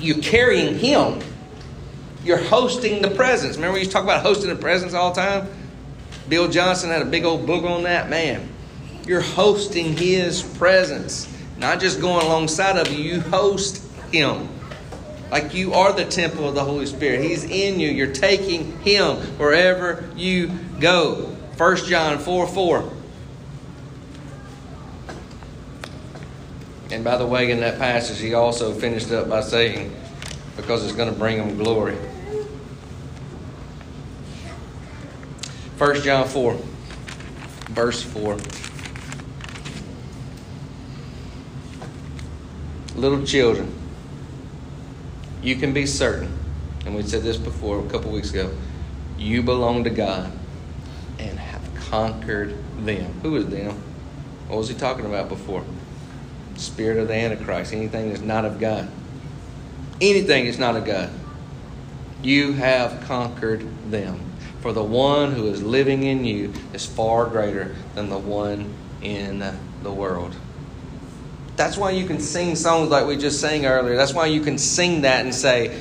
[0.00, 1.20] you're carrying him.
[2.24, 3.56] You're hosting the presence.
[3.56, 5.48] Remember we used to talk about hosting the presence all the time?
[6.28, 8.10] Bill Johnson had a big old book on that.
[8.10, 8.48] Man,
[9.06, 11.32] you're hosting his presence.
[11.58, 13.82] Not just going alongside of you, you host
[14.12, 14.48] him.
[15.30, 17.22] Like you are the temple of the Holy Spirit.
[17.22, 17.88] He's in you.
[17.88, 20.48] You're taking Him wherever you
[20.80, 21.36] go.
[21.56, 22.92] 1 John 4 4.
[26.90, 29.94] And by the way, in that passage, he also finished up by saying,
[30.56, 31.96] because it's going to bring him glory.
[35.76, 36.54] 1 John 4,
[37.68, 38.38] verse 4.
[42.96, 43.77] Little children
[45.42, 46.36] you can be certain,
[46.84, 48.50] and we said this before a couple weeks ago,
[49.16, 50.32] you belong to God
[51.18, 53.12] and have conquered them.
[53.22, 53.82] Who is them?
[54.48, 55.64] What was he talking about before?
[56.56, 57.72] Spirit of the Antichrist.
[57.72, 58.88] Anything that's not of God.
[60.00, 61.10] Anything that's not of God.
[62.22, 64.20] You have conquered them.
[64.60, 69.44] For the one who is living in you is far greater than the one in
[69.82, 70.34] the world.
[71.58, 73.96] That's why you can sing songs like we just sang earlier.
[73.96, 75.76] That's why you can sing that and say,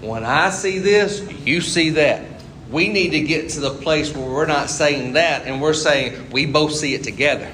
[0.00, 2.24] when I see this, you see that.
[2.70, 6.30] We need to get to the place where we're not saying that and we're saying
[6.30, 7.50] we both see it together.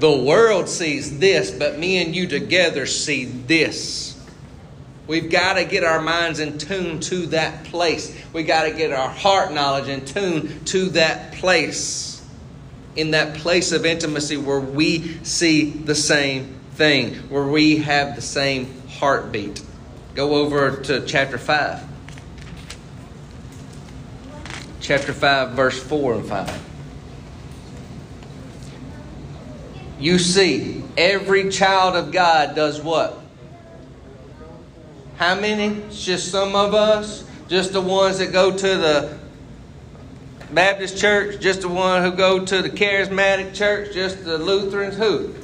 [0.00, 4.22] The world sees this, but me and you together see this.
[5.06, 8.14] We've got to get our minds in tune to that place.
[8.34, 12.13] We've got to get our heart knowledge in tune to that place
[12.96, 18.22] in that place of intimacy where we see the same thing, where we have the
[18.22, 19.62] same heartbeat.
[20.14, 21.82] Go over to chapter 5.
[24.80, 26.60] Chapter 5, verse 4 and 5.
[29.98, 33.18] You see, every child of God does what?
[35.16, 35.76] How many?
[35.82, 37.24] It's just some of us?
[37.48, 39.18] Just the ones that go to the
[40.54, 45.34] Baptist church, just the one who go to the charismatic church, just the Lutherans, who?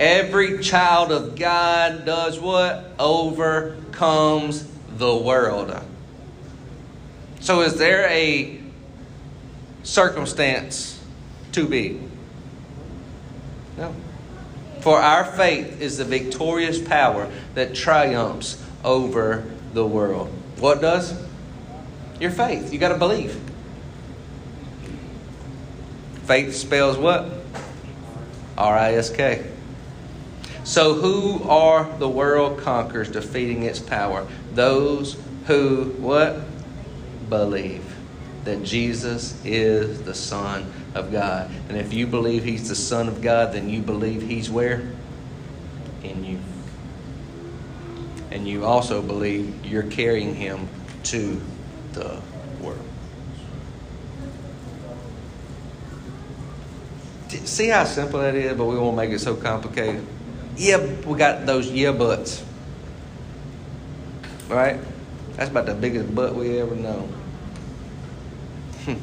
[0.00, 2.92] Every child of God does what?
[2.98, 5.80] Overcomes the world.
[7.40, 8.60] So is there a
[9.84, 11.00] circumstance
[11.52, 12.00] too big?
[13.76, 13.94] No.
[14.80, 20.28] For our faith is the victorious power that triumphs over the world.
[20.58, 21.14] What does?
[22.20, 22.72] Your faith.
[22.72, 23.38] You got to believe.
[26.24, 27.30] Faith spells what?
[28.56, 29.50] R I S K.
[30.64, 34.26] So, who are the world conquerors defeating its power?
[34.54, 36.40] Those who what?
[37.28, 37.84] Believe
[38.44, 41.50] that Jesus is the Son of God.
[41.68, 44.90] And if you believe He's the Son of God, then you believe He's where?
[46.02, 46.38] In you.
[48.30, 50.68] And you also believe you're carrying Him
[51.04, 51.40] to
[51.94, 52.20] the
[52.60, 52.78] world.
[57.44, 60.04] See how simple that is, but we won't make it so complicated.
[60.56, 62.44] Yeah, we got those yeah buts.
[64.48, 64.78] Right?
[65.36, 67.08] That's about the biggest butt we ever know.
[68.84, 68.94] Hmm.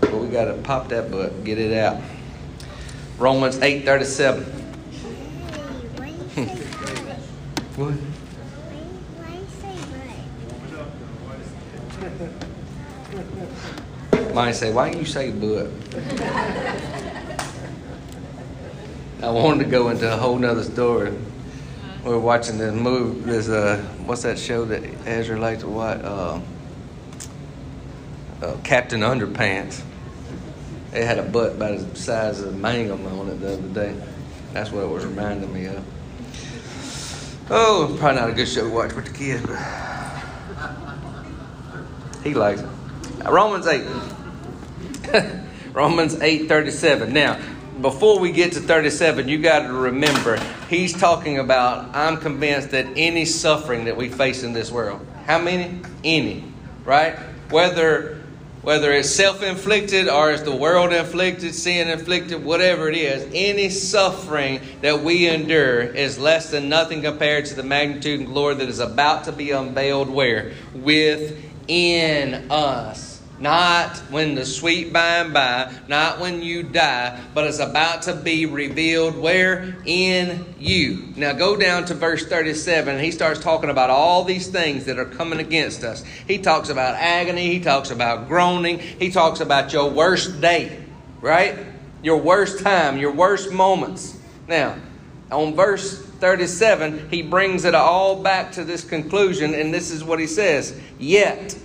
[0.00, 2.00] but we got to pop that butt, get it out.
[3.18, 4.60] Romans 8 37.
[7.80, 7.94] What?
[14.34, 15.70] Why, you say why don't why you say but?
[19.26, 21.16] I wanted to go into a whole nother story.
[22.04, 26.00] We are watching this movie, this, uh, what's that show that Ezra likes to watch?
[26.02, 26.40] Uh,
[28.42, 29.80] uh, Captain Underpants.
[30.92, 33.96] It had a butt about the size of a mangum on it the other day.
[34.52, 35.82] That's what it was reminding me of.
[37.52, 39.58] Oh, probably not a good show to watch with the kids, but
[42.22, 42.68] he likes it.
[43.26, 43.84] Uh, Romans 8.
[45.72, 47.12] Romans 8 37.
[47.12, 47.40] Now,
[47.80, 50.38] before we get to 37, you got to remember,
[50.68, 55.40] he's talking about, I'm convinced that any suffering that we face in this world, how
[55.40, 55.80] many?
[56.04, 56.44] Any,
[56.84, 57.18] right?
[57.50, 58.19] Whether
[58.62, 63.70] whether it's self inflicted or it's the world inflicted, sin inflicted, whatever it is, any
[63.70, 68.68] suffering that we endure is less than nothing compared to the magnitude and glory that
[68.68, 70.52] is about to be unveiled where?
[70.74, 73.09] Within us.
[73.40, 78.14] Not when the sweet by and by, not when you die, but it's about to
[78.14, 79.78] be revealed where?
[79.86, 81.08] In you.
[81.16, 84.98] Now go down to verse 37, and he starts talking about all these things that
[84.98, 86.04] are coming against us.
[86.28, 90.84] He talks about agony, he talks about groaning, he talks about your worst day,
[91.22, 91.58] right?
[92.02, 94.18] Your worst time, your worst moments.
[94.48, 94.76] Now,
[95.32, 100.18] on verse 37, he brings it all back to this conclusion, and this is what
[100.18, 101.56] he says Yet,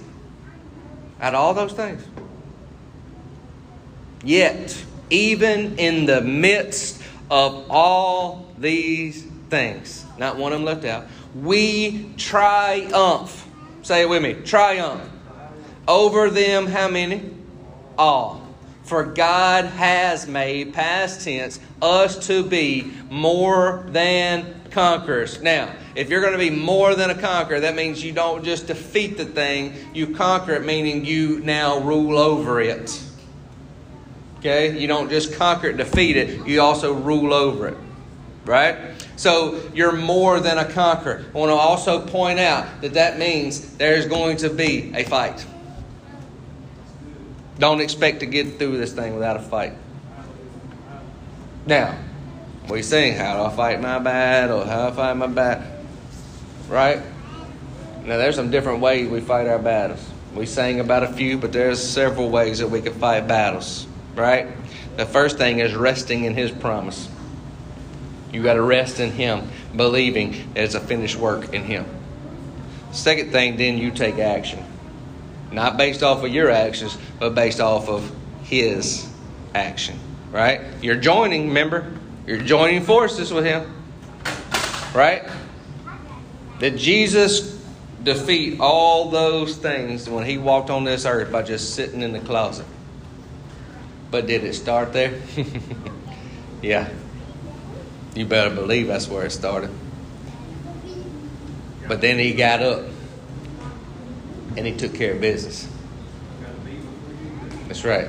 [1.26, 2.04] at all those things.
[4.24, 7.02] Yet, even in the midst
[7.32, 13.50] of all these things, not one of them left out, we triumph.
[13.82, 15.02] Say it with me triumph.
[15.88, 17.32] Over them, how many?
[17.98, 18.48] All.
[18.84, 25.42] For God has made, past tense, us to be more than conquerors.
[25.42, 28.68] Now, if you're going to be more than a conqueror, that means you don't just
[28.68, 33.02] defeat the thing, you conquer it, meaning you now rule over it.
[34.40, 34.78] Okay?
[34.78, 37.78] You don't just conquer it, defeat it, you also rule over it.
[38.44, 38.78] Right?
[39.16, 41.26] So you're more than a conqueror.
[41.34, 45.46] I want to also point out that that means there's going to be a fight.
[47.58, 49.74] Don't expect to get through this thing without a fight.
[51.66, 51.98] Now,
[52.70, 54.66] we sing, How do I fight my battle?
[54.66, 55.75] How do I fight my battle?
[56.68, 57.02] Right?
[58.04, 60.06] Now, there's some different ways we fight our battles.
[60.34, 63.88] We sang about a few, but there's several ways that we can fight battles.
[64.16, 64.48] Right?
[64.98, 67.10] The first thing is resting in His promise.
[68.32, 71.86] You got to rest in Him, believing that it's a finished work in Him.
[72.92, 74.64] Second thing, then you take action.
[75.52, 78.12] Not based off of your actions, but based off of
[78.44, 79.10] His
[79.54, 80.00] action.
[80.32, 80.62] Right?
[80.82, 81.92] You're joining, remember?
[82.28, 83.72] You're joining forces with him.
[84.96, 85.24] Right?
[86.60, 87.62] Did Jesus
[88.04, 92.20] defeat all those things when he walked on this earth by just sitting in the
[92.20, 92.66] closet?
[94.12, 95.20] But did it start there?
[96.62, 96.90] yeah.
[98.16, 99.70] You better believe that's where it started.
[101.88, 102.84] But then he got up
[104.56, 105.68] and he took care of business.
[107.68, 108.08] That's right.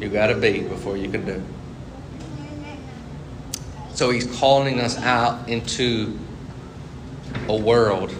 [0.00, 1.42] You got to be before you can do.
[3.92, 6.18] So he's calling us out into
[7.48, 8.14] a world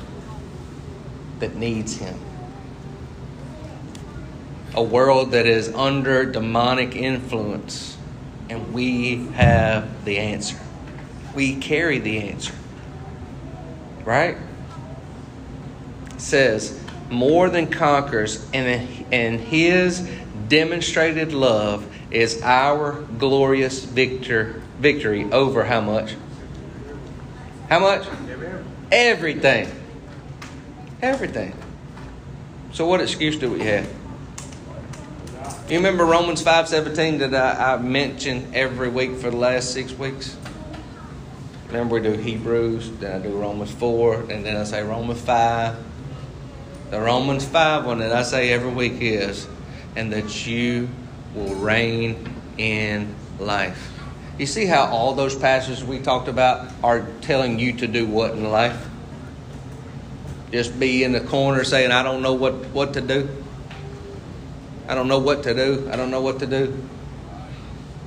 [1.39, 2.19] that needs him.
[4.75, 7.97] A world that is under demonic influence,
[8.49, 10.59] and we have the answer.
[11.35, 12.55] We carry the answer.
[14.05, 14.37] Right?
[16.15, 20.09] It says, more than conquers, and, and his
[20.49, 26.15] demonstrated love is our glorious victor, victory over how much?
[27.69, 28.07] How much?
[28.91, 29.71] Everything.
[31.03, 31.55] Everything.
[32.73, 33.87] So what excuse do we have?
[35.69, 40.37] You remember Romans 5.17 that I, I mentioned every week for the last six weeks?
[41.67, 45.77] Remember we do Hebrews, then I do Romans 4, and then I say Romans 5.
[46.91, 49.47] The Romans 5 one that I say every week is,
[49.95, 50.89] and that you
[51.35, 53.98] will reign in life.
[54.39, 58.33] You see how all those passages we talked about are telling you to do what
[58.33, 58.89] in life?
[60.53, 63.29] Just be in the corner saying, I don't know what, what to do.
[64.87, 65.89] I don't know what to do.
[65.93, 66.83] I don't know what to do.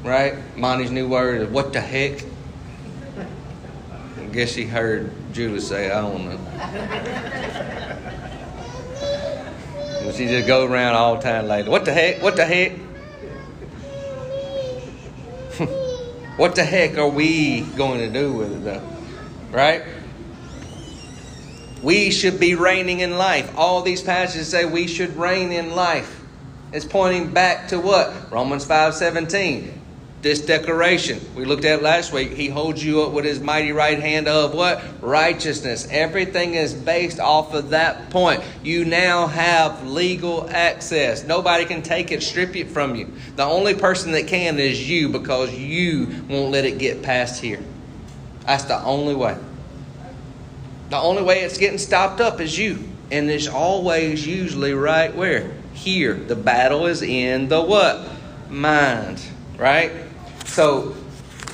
[0.03, 0.35] Right?
[0.57, 2.23] Monty's new word is what the heck?
[4.17, 6.39] I guess he heard Judas say, I don't know.
[10.15, 11.69] she just go around all the time later.
[11.69, 12.21] What the heck?
[12.21, 12.71] What the heck?
[16.37, 18.83] What the heck are we going to do with it though?
[19.51, 19.83] Right?
[21.81, 23.57] We should be reigning in life.
[23.57, 26.21] All these passages say we should reign in life.
[26.71, 28.31] It's pointing back to what?
[28.31, 29.80] Romans 5 17
[30.21, 31.19] this declaration.
[31.35, 32.33] We looked at last week.
[32.33, 34.83] He holds you up with his mighty right hand of what?
[35.01, 35.87] Righteousness.
[35.89, 38.43] Everything is based off of that point.
[38.63, 41.23] You now have legal access.
[41.23, 43.11] Nobody can take it, strip it from you.
[43.35, 47.63] The only person that can is you because you won't let it get past here.
[48.45, 49.37] That's the only way.
[50.89, 52.87] The only way it's getting stopped up is you.
[53.09, 55.51] And it's always usually right where?
[55.73, 56.13] Here.
[56.13, 58.07] The battle is in the what?
[58.49, 59.21] Mind.
[59.57, 59.91] Right?
[60.51, 60.93] So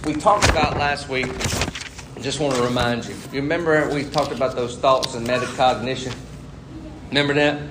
[0.08, 1.28] we talked about last week.
[1.28, 3.14] I just want to remind you.
[3.32, 6.16] You remember we talked about those thoughts and metacognition?
[7.10, 7.62] Remember that?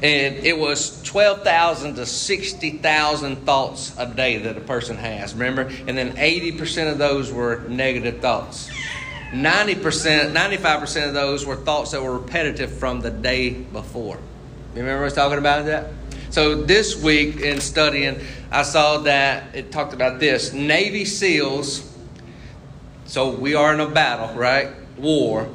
[0.00, 5.62] And it was 12,000 to 60,000 thoughts a day that a person has, remember?
[5.88, 8.70] And then 80% of those were negative thoughts.
[9.32, 14.20] 90%, 95% of those were thoughts that were repetitive from the day before.
[14.76, 15.97] You remember was talking about that?
[16.30, 18.20] So this week in studying,
[18.50, 21.84] I saw that it talked about this Navy SEALs.
[23.06, 24.68] So we are in a battle, right?
[24.98, 25.48] War.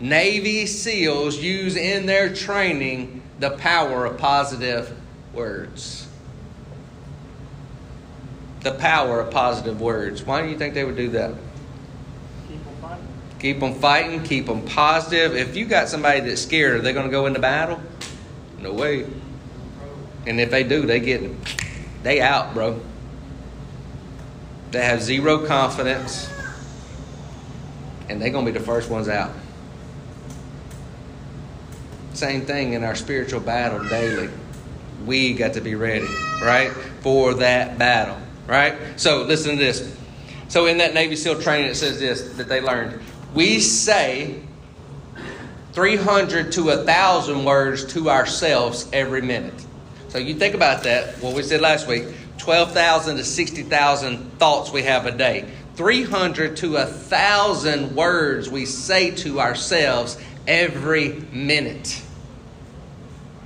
[0.00, 4.96] Navy SEALs use in their training the power of positive
[5.34, 6.08] words.
[8.60, 10.22] The power of positive words.
[10.22, 11.34] Why do you think they would do that?
[12.48, 13.06] Keep them fighting.
[13.38, 15.36] Keep them fighting, keep them positive.
[15.36, 17.80] If you got somebody that's scared, are they going to go into battle?
[18.58, 19.06] No way.
[20.26, 21.22] And if they do, they get
[22.02, 22.80] they out, bro.
[24.70, 26.28] They have zero confidence.
[28.08, 29.32] And they're gonna be the first ones out.
[32.14, 34.30] Same thing in our spiritual battle daily.
[35.04, 36.08] We got to be ready,
[36.40, 36.70] right?
[37.00, 38.16] For that battle.
[38.46, 38.76] Right?
[38.96, 39.96] So listen to this.
[40.48, 43.00] So in that Navy SEAL training, it says this that they learned.
[43.34, 44.40] We say
[45.72, 49.65] 300 to 1,000 words to ourselves every minute.
[50.16, 52.04] So you think about that, what we said last week
[52.38, 55.44] 12,000 to 60,000 thoughts we have a day.
[55.74, 62.00] 300 to 1,000 words we say to ourselves every minute.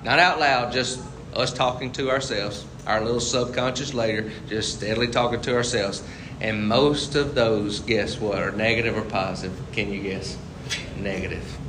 [0.04, 1.00] Not out loud, just
[1.34, 6.04] us talking to ourselves, our little subconscious later, just steadily talking to ourselves.
[6.40, 9.58] And most of those, guess what, are negative or positive?
[9.72, 10.38] Can you guess?
[10.96, 11.59] Negative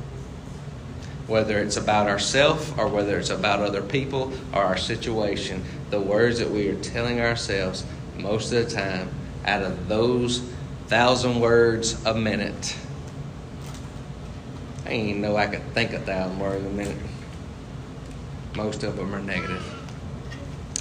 [1.32, 6.38] whether it's about ourselves or whether it's about other people or our situation, the words
[6.38, 7.86] that we are telling ourselves
[8.18, 9.08] most of the time,
[9.46, 10.40] out of those
[10.88, 12.76] thousand words a minute,
[14.84, 16.98] I didn't even know I could think a thousand words a minute.
[18.54, 19.64] Most of them are negative.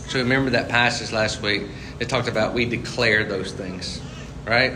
[0.10, 1.64] So remember that passage last week
[2.00, 4.02] that talked about we declare those things,
[4.46, 4.74] right?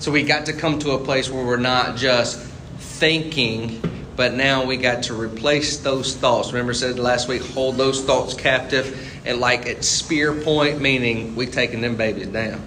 [0.00, 2.40] So we got to come to a place where we're not just
[2.78, 3.80] thinking
[4.16, 6.52] but now we got to replace those thoughts.
[6.52, 11.34] Remember, I said last week, hold those thoughts captive, and like at spear point, meaning
[11.34, 12.62] we taking them babies down.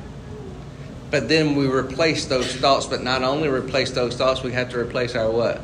[1.10, 4.80] But then we replace those thoughts, but not only replace those thoughts, we have to
[4.80, 5.62] replace our what?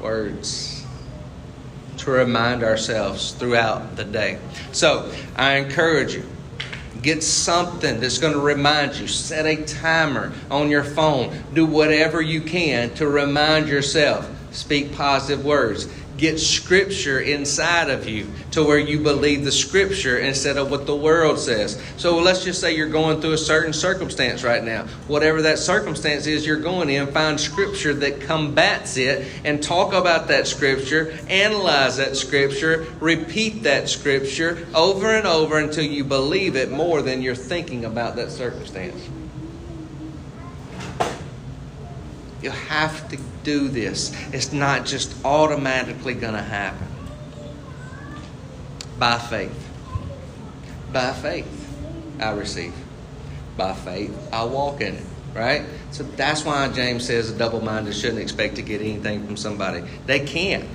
[0.00, 0.84] Words.
[1.98, 4.38] To remind ourselves throughout the day.
[4.72, 6.24] So I encourage you,
[7.00, 9.06] get something that's going to remind you.
[9.06, 11.42] Set a timer on your phone.
[11.54, 15.88] Do whatever you can to remind yourself speak positive words.
[16.18, 20.94] Get scripture inside of you to where you believe the scripture instead of what the
[20.94, 21.82] world says.
[21.96, 24.84] So let's just say you're going through a certain circumstance right now.
[25.08, 30.28] Whatever that circumstance is you're going in, find scripture that combats it and talk about
[30.28, 36.70] that scripture, analyze that scripture, repeat that scripture over and over until you believe it
[36.70, 39.08] more than you're thinking about that circumstance.
[42.42, 44.12] You have to do this.
[44.32, 46.88] It's not just automatically going to happen.
[48.98, 49.68] By faith.
[50.92, 51.68] By faith,
[52.20, 52.74] I receive.
[53.56, 55.04] By faith, I walk in it.
[55.34, 55.62] Right?
[55.92, 59.82] So that's why James says a double minded shouldn't expect to get anything from somebody.
[60.04, 60.68] They can't.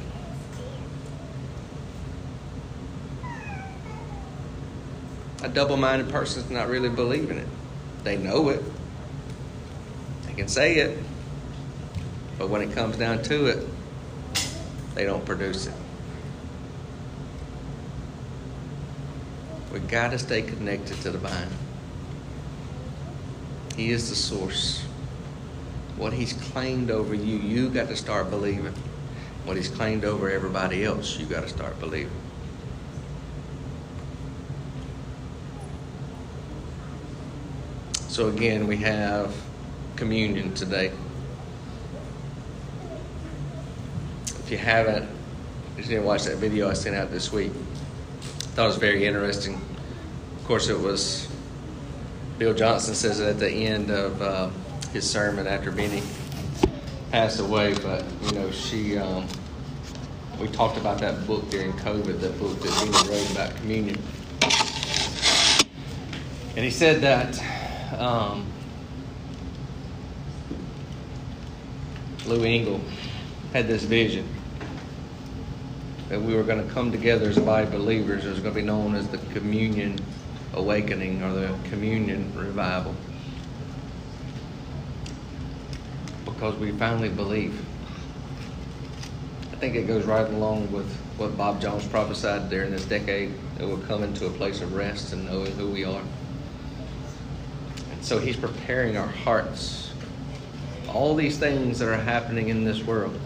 [5.43, 7.47] A double minded person is not really believing it.
[8.03, 8.63] They know it,
[10.25, 10.97] they can say it,
[12.37, 13.67] but when it comes down to it,
[14.95, 15.73] they don't produce it.
[19.71, 21.49] We've got to stay connected to the vine.
[23.75, 24.81] He is the source.
[25.97, 28.73] What He's claimed over you, you got to start believing.
[29.45, 32.11] What He's claimed over everybody else, you got to start believing.
[38.07, 39.35] So, again, we have
[39.95, 40.91] communion today.
[44.47, 45.09] If you haven't,
[45.75, 47.51] you didn't watch that video I sent out this week.
[48.55, 49.55] thought it was very interesting.
[50.37, 51.27] Of course, it was
[52.37, 54.49] Bill Johnson says it at the end of uh,
[54.93, 56.01] his sermon after Beni
[57.11, 57.73] passed away.
[57.73, 59.27] But you know, she um,
[60.39, 64.01] we talked about that book during COVID, that book that Beni wrote about communion,
[66.55, 67.99] and he said that.
[67.99, 68.45] Um,
[72.25, 72.81] Lou Engle
[73.53, 74.27] had this vision
[76.09, 78.23] that we were going to come together as a body of believers.
[78.25, 79.99] Was going to be known as the communion
[80.53, 82.95] awakening or the communion revival.
[86.25, 87.59] Because we finally believe.
[89.51, 93.67] I think it goes right along with what Bob Jones prophesied during this decade that
[93.67, 96.03] we'll come into a place of rest and knowing who we are.
[97.91, 99.91] And so he's preparing our hearts.
[100.87, 103.19] All these things that are happening in this world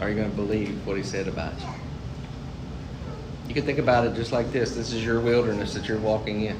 [0.00, 1.66] Are you going to believe what he said about you?
[3.48, 6.42] You can think about it just like this this is your wilderness that you're walking
[6.44, 6.58] in.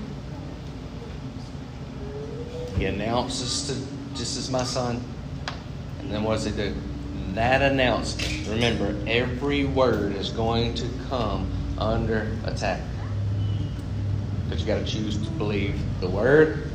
[2.76, 5.02] He announces to, just as my son.
[6.00, 6.74] And then what does he do?
[7.34, 12.80] That announcement, remember, every word is going to come under attack.
[14.48, 16.70] But you got to choose to believe the word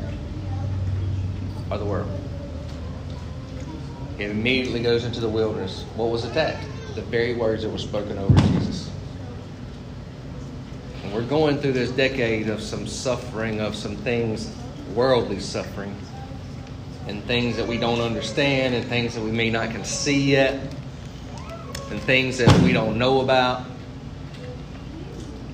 [1.70, 2.25] or the world.
[4.18, 5.84] He immediately goes into the wilderness.
[5.96, 6.66] What was attacked?
[6.96, 8.90] The very words that were spoken over Jesus.
[11.04, 14.56] And we're going through this decade of some suffering, of some things,
[14.94, 15.94] worldly suffering,
[17.08, 20.54] and things that we don't understand, and things that we may not can see yet,
[21.92, 23.64] and things that we don't know about.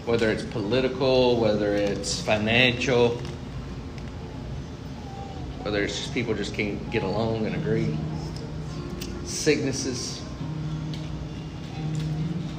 [0.06, 3.20] Whether it's political, whether it's financial,
[5.64, 7.98] whether it's just people just can't get along and agree
[9.42, 10.22] sicknesses,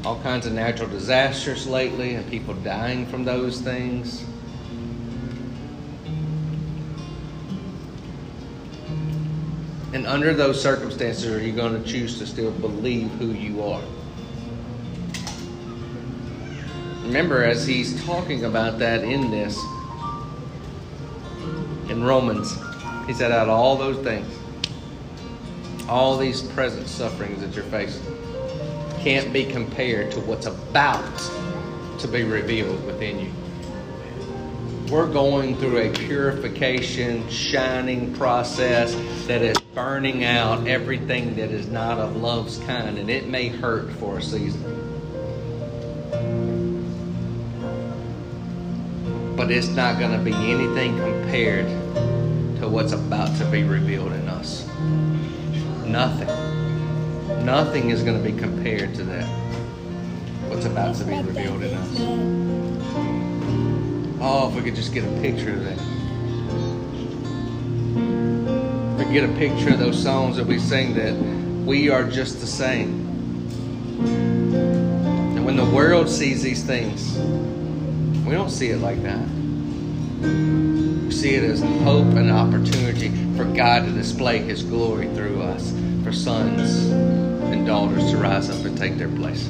[0.05, 4.25] all kinds of natural disasters lately, and people dying from those things.
[9.93, 13.83] And under those circumstances, are you going to choose to still believe who you are?
[17.05, 19.57] Remember, as he's talking about that in this,
[21.91, 22.57] in Romans,
[23.07, 24.42] he said, out of all those things,
[25.93, 28.03] all these present sufferings that you're facing
[29.01, 31.19] can't be compared to what's about
[31.99, 33.31] to be revealed within you.
[34.91, 38.95] We're going through a purification, shining process
[39.27, 43.93] that is burning out everything that is not of love's kind, and it may hurt
[43.93, 44.63] for a season.
[49.37, 51.67] But it's not going to be anything compared
[52.61, 54.67] to what's about to be revealed in us.
[55.87, 56.29] Nothing.
[57.45, 59.27] Nothing is going to be compared to that.
[60.49, 61.97] What's about to be revealed in us.
[64.21, 65.79] Oh, if we could just get a picture of that.
[69.01, 71.15] If we get a picture of those songs that we sing that
[71.67, 73.07] we are just the same.
[73.99, 77.19] And when the world sees these things,
[78.25, 79.27] we don't see it like that.
[80.21, 85.42] We see it as hope and opportunity for God to display His glory through us
[86.13, 89.45] for sons and daughters to rise up and take their place.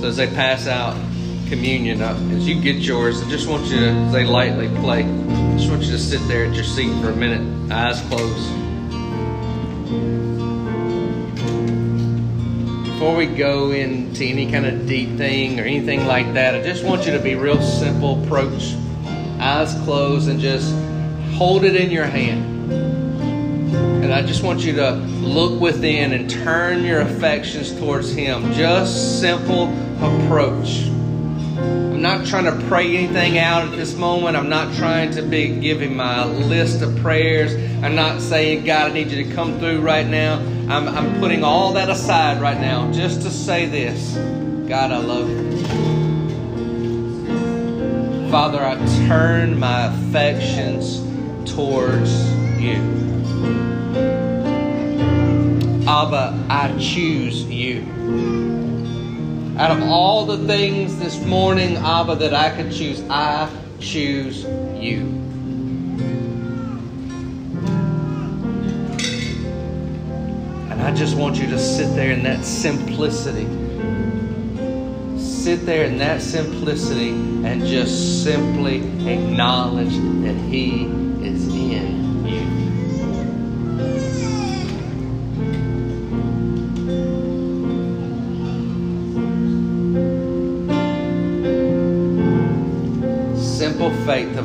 [0.00, 0.94] So as they pass out
[1.48, 5.02] communion, uh, as you get yours, I just want you to, as they lightly play,
[5.02, 8.52] I just want you to sit there at your seat for a minute, eyes closed.
[12.84, 16.84] Before we go into any kind of deep thing or anything like that, I just
[16.84, 18.74] want you to be real simple approach
[19.38, 20.74] eyes closed, and just
[21.36, 22.72] hold it in your hand.
[22.72, 28.52] And I just want you to look within and turn your affections towards Him.
[28.54, 29.64] Just simple
[29.98, 30.86] approach.
[30.86, 34.34] I'm not trying to pray anything out at this moment.
[34.36, 37.54] I'm not trying to be, giving my list of prayers.
[37.84, 40.38] I'm not saying, God, I need you to come through right now.
[40.70, 44.14] I'm, I'm putting all that aside right now just to say this
[44.68, 45.46] God, I love you.
[48.30, 48.74] Father, I
[49.06, 51.05] turn my affections
[51.46, 52.12] towards
[52.60, 52.76] you.
[55.88, 57.82] Abba, I choose you.
[59.58, 63.48] Out of all the things this morning, Abba, that I could choose, I
[63.80, 65.00] choose you.
[70.70, 73.46] And I just want you to sit there in that simplicity
[75.46, 78.78] sit there in that simplicity and just simply
[79.08, 79.94] acknowledge
[80.24, 81.05] that He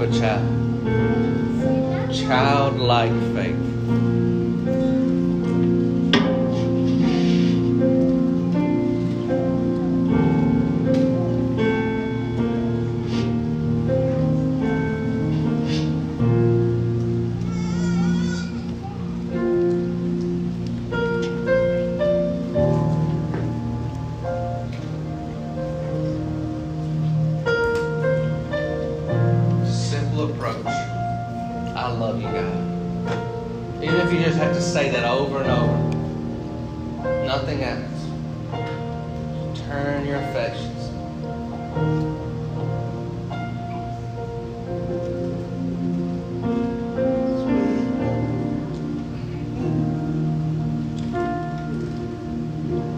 [0.02, 0.48] of a child.
[2.14, 3.71] Childlike faith.